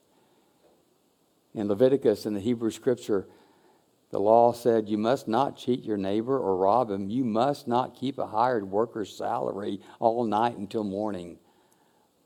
In 1.54 1.68
Leviticus, 1.68 2.26
in 2.26 2.34
the 2.34 2.40
Hebrew 2.40 2.70
scripture, 2.70 3.26
the 4.10 4.20
law 4.20 4.52
said 4.52 4.88
you 4.88 4.98
must 4.98 5.26
not 5.26 5.56
cheat 5.56 5.82
your 5.82 5.96
neighbor 5.96 6.38
or 6.38 6.56
rob 6.56 6.90
him. 6.90 7.10
You 7.10 7.24
must 7.24 7.66
not 7.66 7.96
keep 7.96 8.18
a 8.18 8.26
hired 8.26 8.70
worker's 8.70 9.16
salary 9.16 9.80
all 9.98 10.24
night 10.24 10.56
until 10.56 10.84
morning. 10.84 11.38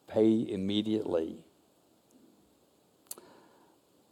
Pay 0.06 0.46
immediately. 0.50 1.38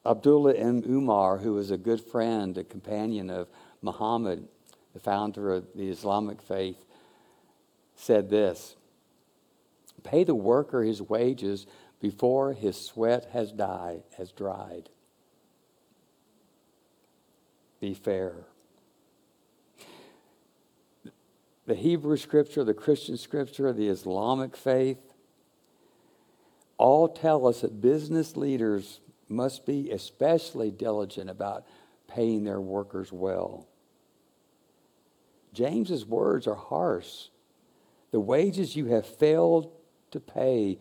Abdullah 0.07 0.55
ibn 0.55 0.83
Umar, 0.87 1.39
who 1.39 1.53
was 1.55 1.71
a 1.71 1.77
good 1.77 2.01
friend, 2.01 2.57
a 2.57 2.65
companion 2.65 3.29
of 3.29 3.49
Muhammad, 3.83 4.49
the 4.95 5.01
founder 5.01 5.53
of 5.53 5.67
the 5.75 5.91
Islamic 5.91 6.41
faith, 6.41 6.83
said 7.95 8.31
this 8.31 8.77
Pay 10.05 10.25
the 10.25 10.35
worker 10.35 10.83
his 10.83 11.03
wages 11.03 11.67
before 12.01 12.55
his 12.55 12.81
sweat 12.81 13.27
has 13.33 13.53
died, 13.53 14.05
has 14.17 14.33
dried 14.33 14.89
be 17.81 17.95
fair. 17.95 18.47
the 21.69 21.75
Hebrew 21.75 22.17
scripture, 22.17 22.65
the 22.65 22.73
Christian 22.73 23.19
scripture, 23.19 23.75
the 23.75 23.89
Islamic 23.89 24.57
faith, 24.57 25.13
all 26.79 27.09
tell 27.09 27.47
us 27.47 27.61
that 27.61 27.83
business 27.83 28.37
leaders 28.39 29.01
must 29.29 29.67
be 29.67 29.91
especially 29.91 30.71
diligent 30.71 31.29
about 31.29 31.67
paying 32.09 32.45
their 32.45 32.61
workers 32.61 33.13
well. 33.13 33.69
James's 35.53 36.07
words 36.07 36.47
are 36.47 36.55
harsh. 36.55 37.27
The 38.13 38.21
wages 38.21 38.75
you 38.75 38.87
have 38.87 39.05
failed 39.05 39.71
to 40.13 40.21
pay 40.21 40.79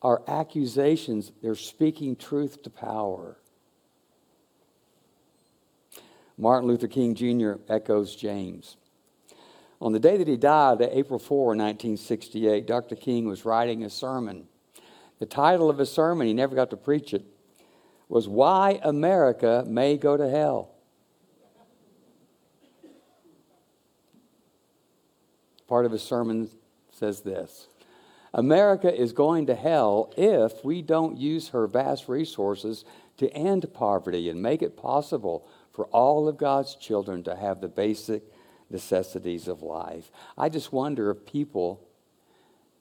are 0.00 0.22
accusations. 0.26 1.32
They're 1.42 1.54
speaking 1.54 2.16
truth 2.16 2.62
to 2.62 2.70
power. 2.70 3.36
Martin 6.36 6.68
Luther 6.68 6.88
King 6.88 7.14
Jr. 7.14 7.54
echoes 7.68 8.16
James. 8.16 8.76
On 9.80 9.92
the 9.92 10.00
day 10.00 10.16
that 10.16 10.28
he 10.28 10.36
died, 10.36 10.80
April 10.80 11.18
4, 11.18 11.48
1968, 11.48 12.66
Dr. 12.66 12.96
King 12.96 13.26
was 13.26 13.44
writing 13.44 13.84
a 13.84 13.90
sermon. 13.90 14.48
The 15.18 15.26
title 15.26 15.70
of 15.70 15.78
his 15.78 15.90
sermon, 15.90 16.26
he 16.26 16.32
never 16.32 16.54
got 16.54 16.70
to 16.70 16.76
preach 16.76 17.14
it, 17.14 17.24
was 18.08 18.28
Why 18.28 18.80
America 18.82 19.64
May 19.66 19.96
Go 19.96 20.16
to 20.16 20.28
Hell. 20.28 20.70
Part 25.66 25.86
of 25.86 25.92
his 25.92 26.02
sermon 26.02 26.50
says 26.90 27.20
this 27.20 27.68
America 28.32 28.92
is 28.92 29.12
going 29.12 29.46
to 29.46 29.54
hell 29.54 30.12
if 30.16 30.64
we 30.64 30.82
don't 30.82 31.16
use 31.16 31.48
her 31.48 31.66
vast 31.66 32.08
resources 32.08 32.84
to 33.16 33.32
end 33.32 33.72
poverty 33.72 34.28
and 34.28 34.42
make 34.42 34.60
it 34.60 34.76
possible 34.76 35.46
for 35.74 35.86
all 35.86 36.28
of 36.28 36.38
God's 36.38 36.76
children 36.76 37.22
to 37.24 37.36
have 37.36 37.60
the 37.60 37.68
basic 37.68 38.22
necessities 38.70 39.48
of 39.48 39.60
life. 39.60 40.10
I 40.38 40.48
just 40.48 40.72
wonder 40.72 41.10
if 41.10 41.26
people 41.26 41.86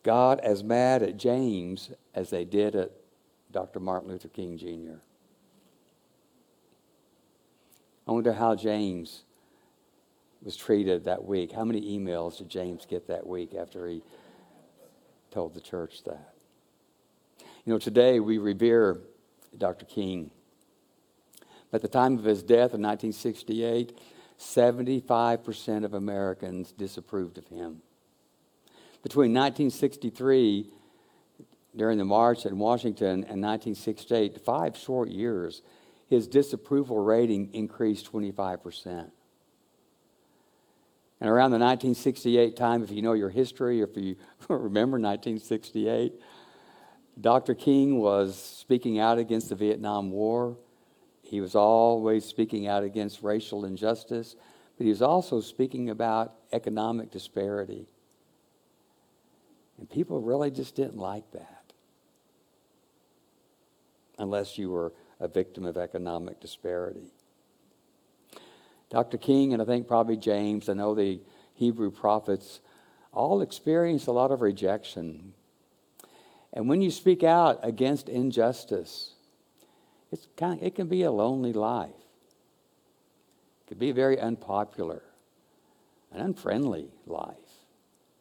got 0.04 0.40
as 0.42 0.64
mad 0.64 1.02
at 1.02 1.18
James 1.18 1.92
as 2.14 2.30
they 2.30 2.46
did 2.46 2.76
at 2.76 2.92
Dr. 3.52 3.80
Martin 3.80 4.10
Luther 4.10 4.30
King 4.30 4.58
Jr. 4.58 5.00
I 8.08 8.12
wonder 8.12 8.34
how 8.34 8.56
James 8.56 9.24
was 10.44 10.58
treated 10.58 11.06
that 11.06 11.24
week. 11.24 11.52
How 11.52 11.64
many 11.64 11.98
emails 11.98 12.38
did 12.38 12.50
James 12.50 12.86
get 12.86 13.08
that 13.08 13.26
week 13.26 13.56
after 13.56 13.88
he 13.88 14.04
told 15.32 15.54
the 15.54 15.62
church 15.62 16.04
that? 16.04 16.34
You 17.66 17.74
know, 17.74 17.80
today 17.80 18.20
we 18.20 18.38
revere 18.38 19.00
Dr. 19.58 19.86
King. 19.86 20.32
At 21.74 21.82
the 21.82 21.88
time 21.88 22.20
of 22.20 22.24
his 22.24 22.44
death 22.44 22.76
in 22.76 22.82
1968, 22.84 23.98
75% 24.40 25.84
of 25.84 25.96
Americans 25.96 26.72
disapproved 26.72 27.40
of 27.40 27.48
him. 27.48 27.82
Between 29.02 29.34
1963, 29.34 30.70
during 31.76 31.98
the 31.98 32.06
march 32.06 32.46
in 32.46 32.60
Washington, 32.60 33.26
and 33.26 33.42
1968, 33.42 34.40
five 34.42 34.78
short 34.78 35.10
years, 35.10 35.64
his 36.08 36.28
disapproval 36.28 37.00
rating 37.00 37.52
increased 37.54 38.12
25%. 38.12 39.10
And 41.20 41.30
around 41.30 41.52
the 41.52 41.58
1968 41.58 42.56
time, 42.56 42.84
if 42.84 42.92
you 42.92 43.02
know 43.02 43.14
your 43.14 43.30
history, 43.30 43.82
if 43.82 43.98
you 43.98 44.16
remember 44.48 45.00
1968, 45.00 46.14
Dr. 47.20 47.56
King 47.56 48.00
was 48.00 48.36
speaking 48.38 49.00
out 49.00 49.18
against 49.18 49.50
the 49.50 49.56
Vietnam 49.56 50.12
War. 50.12 50.58
He 51.34 51.42
was 51.42 51.56
always 51.56 52.26
speaking 52.26 52.68
out 52.68 52.84
against 52.84 53.24
racial 53.24 53.66
injustice, 53.66 54.36
but 54.78 54.84
he 54.84 54.92
was 54.92 55.02
also 55.02 55.42
speaking 55.42 55.90
about 55.90 56.36
economic 56.52 57.10
disparity. 57.10 57.88
And 59.80 59.90
people 59.90 60.22
really 60.22 60.52
just 60.52 60.76
didn't 60.76 61.00
like 61.00 61.32
that. 61.32 61.74
Unless 64.20 64.60
you 64.60 64.70
were 64.70 64.94
a 65.20 65.28
victim 65.28 65.66
of 65.66 65.76
economic 65.76 66.40
disparity. 66.40 67.12
Dr. 68.92 69.18
King, 69.18 69.54
and 69.54 69.62
I 69.64 69.66
think 69.66 69.88
probably 69.88 70.18
James, 70.18 70.70
I 70.70 70.74
know 70.74 70.94
the 70.94 71.20
Hebrew 71.56 71.90
prophets, 71.90 72.60
all 73.12 73.42
experienced 73.42 74.06
a 74.06 74.12
lot 74.12 74.30
of 74.30 74.42
rejection. 74.42 75.34
And 76.54 76.70
when 76.70 76.84
you 76.84 76.92
speak 76.92 77.24
out 77.24 77.60
against 77.64 78.08
injustice, 78.08 79.16
it's 80.14 80.28
kind 80.38 80.60
of, 80.60 80.66
it 80.66 80.76
can 80.76 80.88
be 80.88 81.02
a 81.02 81.12
lonely 81.12 81.54
life. 81.54 81.90
It 83.66 83.68
can 83.68 83.78
be 83.80 83.90
a 83.90 83.94
very 83.96 84.20
unpopular, 84.20 85.02
an 86.12 86.22
unfriendly 86.22 86.90
life 87.08 87.36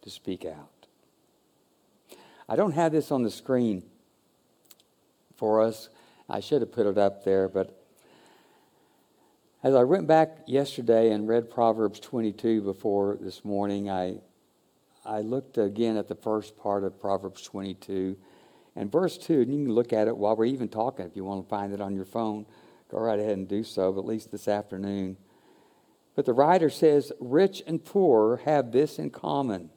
to 0.00 0.08
speak 0.08 0.46
out. 0.46 0.86
I 2.48 2.56
don't 2.56 2.72
have 2.72 2.92
this 2.92 3.12
on 3.12 3.22
the 3.22 3.30
screen 3.30 3.82
for 5.36 5.60
us. 5.60 5.90
I 6.30 6.40
should 6.40 6.62
have 6.62 6.72
put 6.72 6.86
it 6.86 6.96
up 6.96 7.24
there, 7.24 7.46
but 7.46 7.78
as 9.62 9.74
I 9.74 9.84
went 9.84 10.06
back 10.06 10.38
yesterday 10.46 11.12
and 11.12 11.28
read 11.28 11.50
Proverbs 11.50 12.00
22 12.00 12.62
before 12.62 13.18
this 13.20 13.44
morning, 13.44 13.90
I, 13.90 14.16
I 15.04 15.20
looked 15.20 15.58
again 15.58 15.98
at 15.98 16.08
the 16.08 16.14
first 16.14 16.56
part 16.56 16.84
of 16.84 16.98
Proverbs 16.98 17.42
22 17.42 18.16
and 18.74 18.90
verse 18.90 19.18
2, 19.18 19.42
and 19.42 19.52
you 19.52 19.64
can 19.64 19.74
look 19.74 19.92
at 19.92 20.08
it 20.08 20.16
while 20.16 20.36
we're 20.36 20.46
even 20.46 20.68
talking 20.68 21.06
if 21.06 21.16
you 21.16 21.24
want 21.24 21.44
to 21.44 21.48
find 21.48 21.72
it 21.72 21.80
on 21.80 21.94
your 21.94 22.04
phone. 22.04 22.46
Go 22.90 22.98
right 22.98 23.18
ahead 23.18 23.36
and 23.36 23.48
do 23.48 23.64
so, 23.64 23.98
at 23.98 24.04
least 24.04 24.30
this 24.30 24.48
afternoon. 24.48 25.16
But 26.14 26.26
the 26.26 26.32
writer 26.32 26.70
says, 26.70 27.12
Rich 27.20 27.62
and 27.66 27.84
poor 27.84 28.40
have 28.44 28.72
this 28.72 28.98
in 28.98 29.10
common 29.10 29.70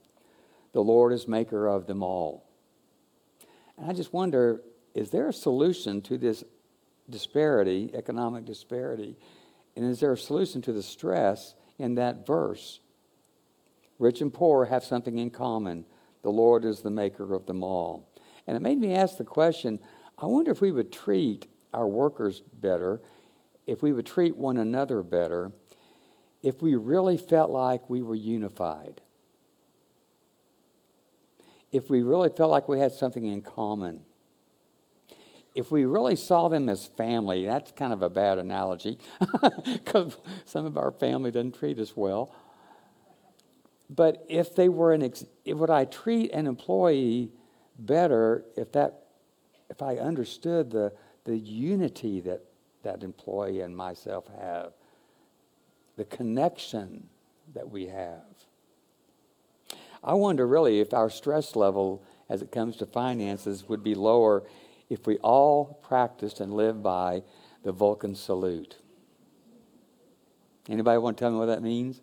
the 0.75 0.83
Lord 0.83 1.13
is 1.13 1.25
maker 1.25 1.67
of 1.67 1.87
them 1.87 2.03
all. 2.03 2.43
And 3.77 3.89
I 3.89 3.93
just 3.93 4.11
wonder 4.11 4.61
is 4.93 5.09
there 5.09 5.29
a 5.29 5.33
solution 5.33 6.01
to 6.03 6.17
this 6.17 6.43
disparity, 7.09 7.91
economic 7.93 8.43
disparity? 8.43 9.17
And 9.77 9.85
is 9.85 10.01
there 10.01 10.11
a 10.11 10.17
solution 10.17 10.61
to 10.63 10.73
the 10.73 10.83
stress 10.83 11.55
in 11.79 11.95
that 11.95 12.27
verse? 12.27 12.81
Rich 13.99 14.19
and 14.21 14.33
poor 14.33 14.65
have 14.65 14.83
something 14.83 15.17
in 15.17 15.29
common. 15.29 15.85
The 16.23 16.29
Lord 16.29 16.65
is 16.65 16.81
the 16.81 16.91
maker 16.91 17.33
of 17.33 17.45
them 17.45 17.63
all. 17.63 18.09
And 18.47 18.55
it 18.55 18.61
made 18.61 18.79
me 18.79 18.93
ask 18.93 19.17
the 19.17 19.23
question 19.23 19.79
I 20.17 20.27
wonder 20.27 20.51
if 20.51 20.61
we 20.61 20.71
would 20.71 20.91
treat 20.91 21.47
our 21.73 21.87
workers 21.87 22.41
better, 22.61 23.01
if 23.67 23.81
we 23.81 23.91
would 23.91 24.05
treat 24.05 24.37
one 24.37 24.57
another 24.57 25.03
better, 25.03 25.51
if 26.41 26.61
we 26.61 26.75
really 26.75 27.17
felt 27.17 27.49
like 27.49 27.89
we 27.89 28.01
were 28.01 28.15
unified, 28.15 29.01
if 31.71 31.89
we 31.89 32.03
really 32.03 32.29
felt 32.29 32.51
like 32.51 32.69
we 32.69 32.79
had 32.79 32.91
something 32.91 33.25
in 33.25 33.41
common. 33.41 34.01
If 35.53 35.71
we 35.71 35.85
really 35.85 36.17
saw 36.17 36.49
them 36.49 36.67
as 36.67 36.85
family, 36.85 37.45
that's 37.45 37.71
kind 37.71 37.93
of 37.93 38.01
a 38.01 38.09
bad 38.09 38.37
analogy 38.37 38.99
because 39.65 40.17
some 40.43 40.65
of 40.65 40.77
our 40.77 40.91
family 40.91 41.31
doesn't 41.31 41.57
treat 41.57 41.79
us 41.79 41.95
well. 41.95 42.35
But 43.89 44.25
if 44.27 44.53
they 44.55 44.67
were 44.67 44.93
an, 44.93 45.03
ex- 45.03 45.25
would 45.45 45.69
I 45.69 45.85
treat 45.85 46.31
an 46.31 46.47
employee 46.47 47.31
better 47.77 48.45
if 48.55 48.71
that 48.73 49.01
if 49.69 49.81
I 49.81 49.97
understood 49.97 50.71
the 50.71 50.93
the 51.25 51.37
unity 51.37 52.21
that 52.21 52.43
that 52.83 53.03
employee 53.03 53.61
and 53.61 53.75
myself 53.75 54.25
have, 54.39 54.73
the 55.97 56.05
connection 56.05 57.09
that 57.53 57.69
we 57.69 57.87
have. 57.87 58.21
I 60.03 60.13
wonder 60.13 60.45
really 60.45 60.79
if 60.79 60.93
our 60.93 61.09
stress 61.09 61.55
level 61.55 62.03
as 62.29 62.41
it 62.41 62.51
comes 62.51 62.77
to 62.77 62.85
finances 62.85 63.67
would 63.67 63.83
be 63.83 63.95
lower 63.95 64.43
if 64.89 65.07
we 65.07 65.17
all 65.17 65.79
practiced 65.83 66.39
and 66.39 66.53
lived 66.53 66.83
by 66.83 67.23
the 67.63 67.71
Vulcan 67.71 68.13
salute. 68.13 68.77
Anybody 70.69 70.97
want 70.99 71.17
to 71.17 71.23
tell 71.23 71.31
me 71.31 71.37
what 71.37 71.47
that 71.47 71.63
means? 71.63 72.01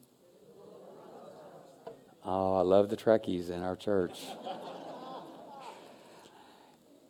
Oh, 2.25 2.57
I 2.57 2.63
love 2.63 2.89
the 2.89 2.97
Trekkies 2.97 3.51
in 3.51 3.63
our 3.63 3.77
church. 3.77 4.21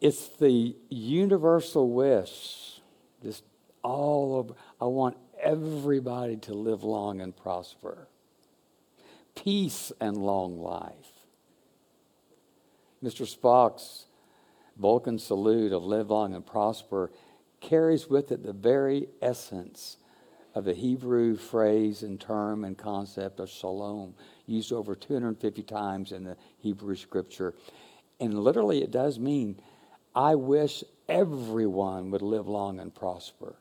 It's 0.03 0.27
the 0.31 0.75
universal 0.91 1.89
wish, 1.89 2.81
just 3.23 3.45
all 3.85 4.35
over. 4.35 4.55
I 4.81 4.87
want 4.87 5.17
everybody 5.41 6.37
to 6.39 6.55
live 6.55 6.83
long 6.83 7.21
and 7.21 7.37
prosper, 7.37 8.09
peace 9.37 9.93
and 10.01 10.17
long 10.17 10.59
life. 10.59 11.13
Mr. 13.01 13.33
Spock's 13.33 14.07
Vulcan 14.77 15.21
salute 15.21 15.73
of 15.73 15.85
live 15.85 16.11
long 16.11 16.35
and 16.35 16.45
prosper 16.45 17.13
carries 17.61 18.11
with 18.11 18.33
it 18.33 18.43
the 18.43 18.53
very 18.53 19.07
essence 19.21 19.99
of 20.57 20.65
the 20.65 20.75
Hebrew 20.75 21.37
phrase 21.37 22.03
and 22.03 22.21
term 22.21 22.65
and 22.65 22.77
concept 22.77 23.39
of 23.39 23.49
shalom, 23.49 24.15
used 24.47 24.73
over 24.73 24.97
250 24.97 25.63
times 25.63 26.11
in 26.11 26.25
the 26.25 26.37
Hebrew 26.59 26.97
scripture. 26.97 27.55
And 28.19 28.43
literally, 28.43 28.83
it 28.83 28.91
does 28.91 29.21
mean 29.21 29.61
I 30.15 30.35
wish 30.35 30.85
everyone 31.09 32.11
would 32.11 32.23
live 32.23 32.49
long 32.49 32.81
and 32.81 32.95
prosper. 32.95 33.57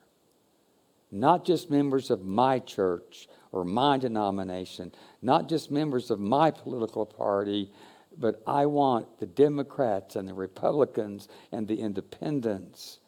not 1.11 1.43
just 1.43 1.69
members 1.69 2.09
of 2.09 2.23
my 2.23 2.59
church 2.59 3.27
or 3.51 3.65
my 3.65 3.97
denomination, 3.97 4.93
not 5.21 5.49
just 5.49 5.69
members 5.69 6.09
of 6.09 6.19
my 6.19 6.49
political 6.49 7.05
party, 7.05 7.69
but 8.17 8.41
I 8.47 8.65
want 8.65 9.19
the 9.19 9.25
Democrats 9.25 10.15
and 10.15 10.27
the 10.27 10.33
Republicans 10.33 11.27
and 11.51 11.67
the 11.67 11.81
independents. 11.81 12.99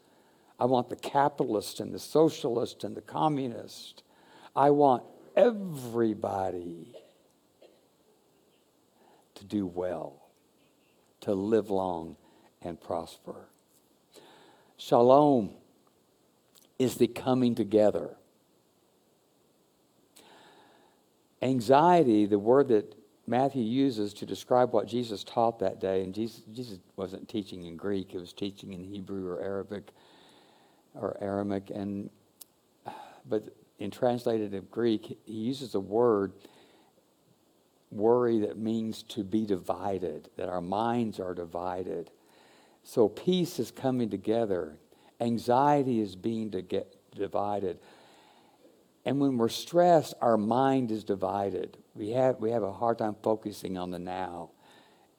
I 0.59 0.65
want 0.65 0.89
the 0.89 0.95
capitalists 0.97 1.79
and 1.79 1.93
the 1.93 1.99
socialists 1.99 2.83
and 2.83 2.95
the 2.95 3.01
communists. 3.01 4.03
I 4.55 4.69
want 4.69 5.03
everybody 5.35 6.93
to 9.35 9.45
do 9.45 9.65
well, 9.65 10.27
to 11.21 11.33
live 11.33 11.69
long 11.69 12.17
and 12.65 12.79
prosper. 12.79 13.47
Shalom 14.77 15.51
is 16.79 16.95
the 16.95 17.07
coming 17.07 17.55
together. 17.55 18.15
Anxiety, 21.41 22.25
the 22.25 22.39
word 22.39 22.69
that 22.69 22.95
Matthew 23.27 23.63
uses 23.63 24.13
to 24.15 24.25
describe 24.25 24.73
what 24.73 24.87
Jesus 24.87 25.23
taught 25.23 25.59
that 25.59 25.79
day, 25.79 26.03
and 26.03 26.13
Jesus, 26.13 26.41
Jesus 26.51 26.79
wasn't 26.95 27.29
teaching 27.29 27.63
in 27.65 27.77
Greek, 27.77 28.11
he 28.11 28.17
was 28.17 28.33
teaching 28.33 28.73
in 28.73 28.83
Hebrew 28.83 29.27
or 29.27 29.41
Arabic 29.41 29.91
or 30.93 31.17
Aramaic, 31.21 31.69
and 31.69 32.09
but 33.27 33.55
in 33.79 33.91
translated 33.91 34.53
of 34.53 34.69
Greek, 34.69 35.17
he 35.25 35.33
uses 35.33 35.75
a 35.75 35.79
word 35.79 36.33
worry 37.91 38.39
that 38.39 38.57
means 38.57 39.03
to 39.03 39.23
be 39.23 39.45
divided, 39.45 40.29
that 40.35 40.49
our 40.49 40.61
minds 40.61 41.19
are 41.19 41.33
divided. 41.33 42.09
So 42.83 43.07
peace 43.07 43.59
is 43.59 43.71
coming 43.71 44.09
together. 44.09 44.77
Anxiety 45.19 45.99
is 45.99 46.15
being 46.15 46.51
to 46.51 46.61
get 46.61 46.95
divided. 47.15 47.79
And 49.05 49.19
when 49.19 49.37
we're 49.37 49.49
stressed, 49.49 50.13
our 50.21 50.37
mind 50.37 50.91
is 50.91 51.03
divided. 51.03 51.77
We 51.95 52.11
have, 52.11 52.39
we 52.39 52.51
have 52.51 52.63
a 52.63 52.71
hard 52.71 52.97
time 52.97 53.15
focusing 53.21 53.77
on 53.77 53.91
the 53.91 53.99
now. 53.99 54.51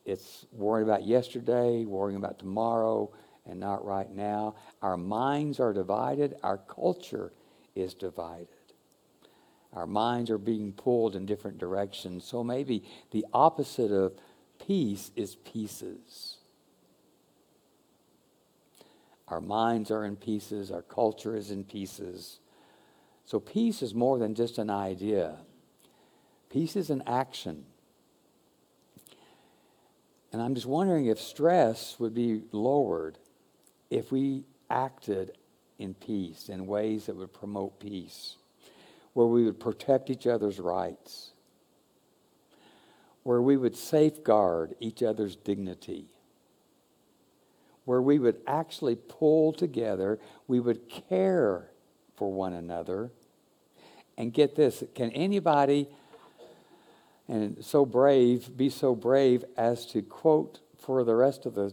It's 0.05 0.47
worrying 0.53 0.89
about 0.89 1.07
yesterday, 1.07 1.85
worrying 1.85 2.17
about 2.17 2.39
tomorrow, 2.39 3.11
and 3.47 3.61
not 3.61 3.85
right 3.85 4.11
now. 4.11 4.57
Our 4.83 4.97
minds 4.97 5.61
are 5.61 5.73
divided. 5.73 6.35
Our 6.43 6.59
culture 6.59 7.33
is 7.75 7.95
divided. 7.95 8.49
Our 9.73 9.87
minds 9.87 10.31
are 10.31 10.39
being 10.39 10.73
pulled 10.73 11.17
in 11.17 11.27
different 11.27 11.59
directions. 11.59 12.25
So 12.25 12.45
maybe 12.45 12.85
the 13.11 13.27
opposite 13.33 13.91
of 13.91 14.15
peace 14.65 15.11
is 15.17 15.37
pieces. 15.37 16.34
Our 19.29 19.41
minds 19.41 19.91
are 19.91 20.05
in 20.05 20.17
pieces, 20.17 20.71
our 20.71 20.83
culture 20.83 21.35
is 21.35 21.51
in 21.51 21.65
pieces. 21.65 22.41
So 23.25 23.41
peace 23.41 23.83
is 23.83 23.95
more 23.95 24.19
than 24.19 24.35
just 24.35 24.59
an 24.59 24.71
idea, 24.71 25.37
peace 26.51 26.77
is 26.77 26.91
an 26.91 27.03
action. 27.07 27.65
And 30.33 30.43
I'm 30.43 30.55
just 30.55 30.67
wondering 30.67 31.07
if 31.07 31.21
stress 31.21 31.99
would 32.01 32.13
be 32.13 32.43
lowered 32.51 33.19
if 33.89 34.11
we 34.11 34.45
acted 34.69 35.39
in 35.79 35.95
peace 35.95 36.49
in 36.49 36.67
ways 36.67 37.07
that 37.07 37.17
would 37.17 37.33
promote 37.33 37.79
peace, 37.79 38.37
where 39.13 39.29
we 39.29 39.45
would 39.45 39.61
protect 39.61 40.11
each 40.11 40.27
other's 40.27 40.59
rights, 40.59 41.31
where 43.23 43.41
we 43.41 43.57
would 43.57 43.77
safeguard 43.77 44.75
each 44.81 45.03
other's 45.03 45.37
dignity 45.37 46.14
where 47.85 48.01
we 48.01 48.19
would 48.19 48.41
actually 48.47 48.97
pull 48.97 49.53
together, 49.53 50.19
we 50.47 50.61
would 50.61 50.89
care 50.89 51.71
for 52.17 52.33
one 52.33 52.55
another. 52.55 53.11
And 54.17 54.33
get 54.33 54.55
this 54.55 54.85
can 54.95 55.11
anybody, 55.11 55.89
and 57.29 57.65
so 57.65 57.85
brave, 57.85 58.57
be 58.57 58.71
so 58.71 58.95
brave 58.95 59.45
as 59.57 59.87
to 59.87 60.03
quote 60.03 60.61
for 60.79 61.03
the 61.05 61.15
rest 61.15 61.47
of 61.47 61.55
the 61.55 61.73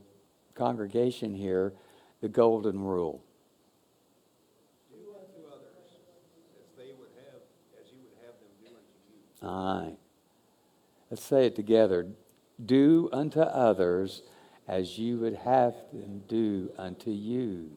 congregation 0.55 1.35
here 1.35 1.73
the 2.21 2.29
golden 2.29 2.79
rule? 2.79 3.23
Do 4.91 4.97
unto 5.09 5.47
others 5.47 5.67
as 6.59 6.77
they 6.77 6.93
would 6.93 7.09
have, 7.25 7.41
as 7.79 7.91
you 7.91 7.99
would 8.03 8.17
have 8.25 8.35
them 8.39 8.51
do 8.63 8.69
unto 8.69 8.97
you. 9.09 9.47
All 9.47 9.83
right. 9.83 9.97
Let's 11.09 11.23
say 11.23 11.45
it 11.45 11.55
together. 11.55 12.07
Do 12.63 13.09
unto 13.11 13.41
others 13.41 14.23
as 14.67 14.97
you 14.97 15.17
would 15.17 15.35
have 15.35 15.75
them 15.91 16.23
do 16.27 16.71
unto 16.77 17.11
you. 17.11 17.71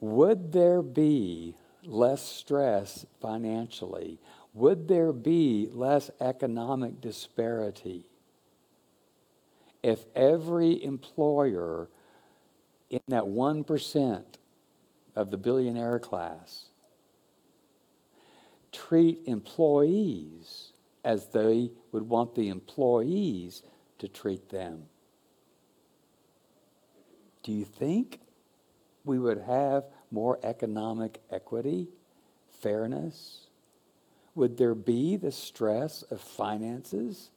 Would 0.00 0.52
there 0.52 0.82
be 0.82 1.54
less 1.84 2.22
stress 2.22 3.06
financially? 3.20 4.18
Would 4.54 4.88
there 4.88 5.12
be 5.12 5.68
less 5.72 6.10
economic 6.20 7.00
disparity 7.00 8.06
if 9.82 10.04
every 10.14 10.82
employer 10.82 11.88
in 12.90 13.00
that 13.08 13.24
1% 13.24 14.24
of 15.14 15.30
the 15.30 15.36
billionaire 15.36 15.98
class 15.98 16.66
treat 18.72 19.20
employees 19.26 20.72
as 21.04 21.28
they 21.28 21.70
would 21.92 22.08
want 22.08 22.34
the 22.34 22.48
employees 22.48 23.62
to 23.98 24.08
treat 24.08 24.48
them? 24.50 24.84
Do 27.46 27.52
you 27.52 27.64
think 27.64 28.18
we 29.04 29.20
would 29.20 29.38
have 29.38 29.84
more 30.10 30.40
economic 30.42 31.20
equity, 31.30 31.86
fairness? 32.60 33.46
Would 34.34 34.58
there 34.58 34.74
be 34.74 35.16
the 35.16 35.30
stress 35.30 36.02
of 36.10 36.20
finances 36.20 37.30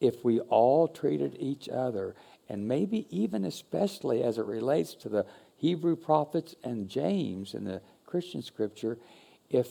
if 0.00 0.24
we 0.24 0.38
all 0.38 0.86
treated 0.86 1.36
each 1.40 1.68
other, 1.68 2.14
and 2.48 2.68
maybe 2.68 3.08
even 3.10 3.44
especially 3.44 4.22
as 4.22 4.38
it 4.38 4.46
relates 4.46 4.94
to 4.94 5.08
the 5.08 5.26
Hebrew 5.56 5.96
prophets 5.96 6.54
and 6.62 6.88
James 6.88 7.52
in 7.52 7.64
the 7.64 7.82
Christian 8.06 8.42
scripture, 8.42 8.96
if 9.50 9.68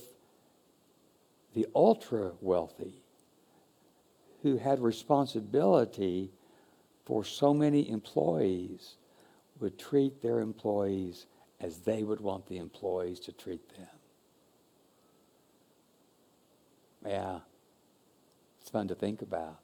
the 1.54 1.66
ultra 1.74 2.34
wealthy 2.42 2.96
who 4.42 4.58
had 4.58 4.82
responsibility 4.82 6.30
for 7.06 7.24
so 7.24 7.54
many 7.54 7.90
employees 7.90 8.96
would 9.60 9.78
treat 9.78 10.22
their 10.22 10.40
employees 10.40 11.26
as 11.60 11.80
they 11.80 12.04
would 12.04 12.20
want 12.20 12.48
the 12.48 12.58
employees 12.58 13.20
to 13.22 13.32
treat 13.32 13.68
them. 13.78 13.88
Yeah, 17.06 17.40
it's 18.62 18.70
fun 18.70 18.88
to 18.88 18.96
think 18.96 19.22
about. 19.22 19.63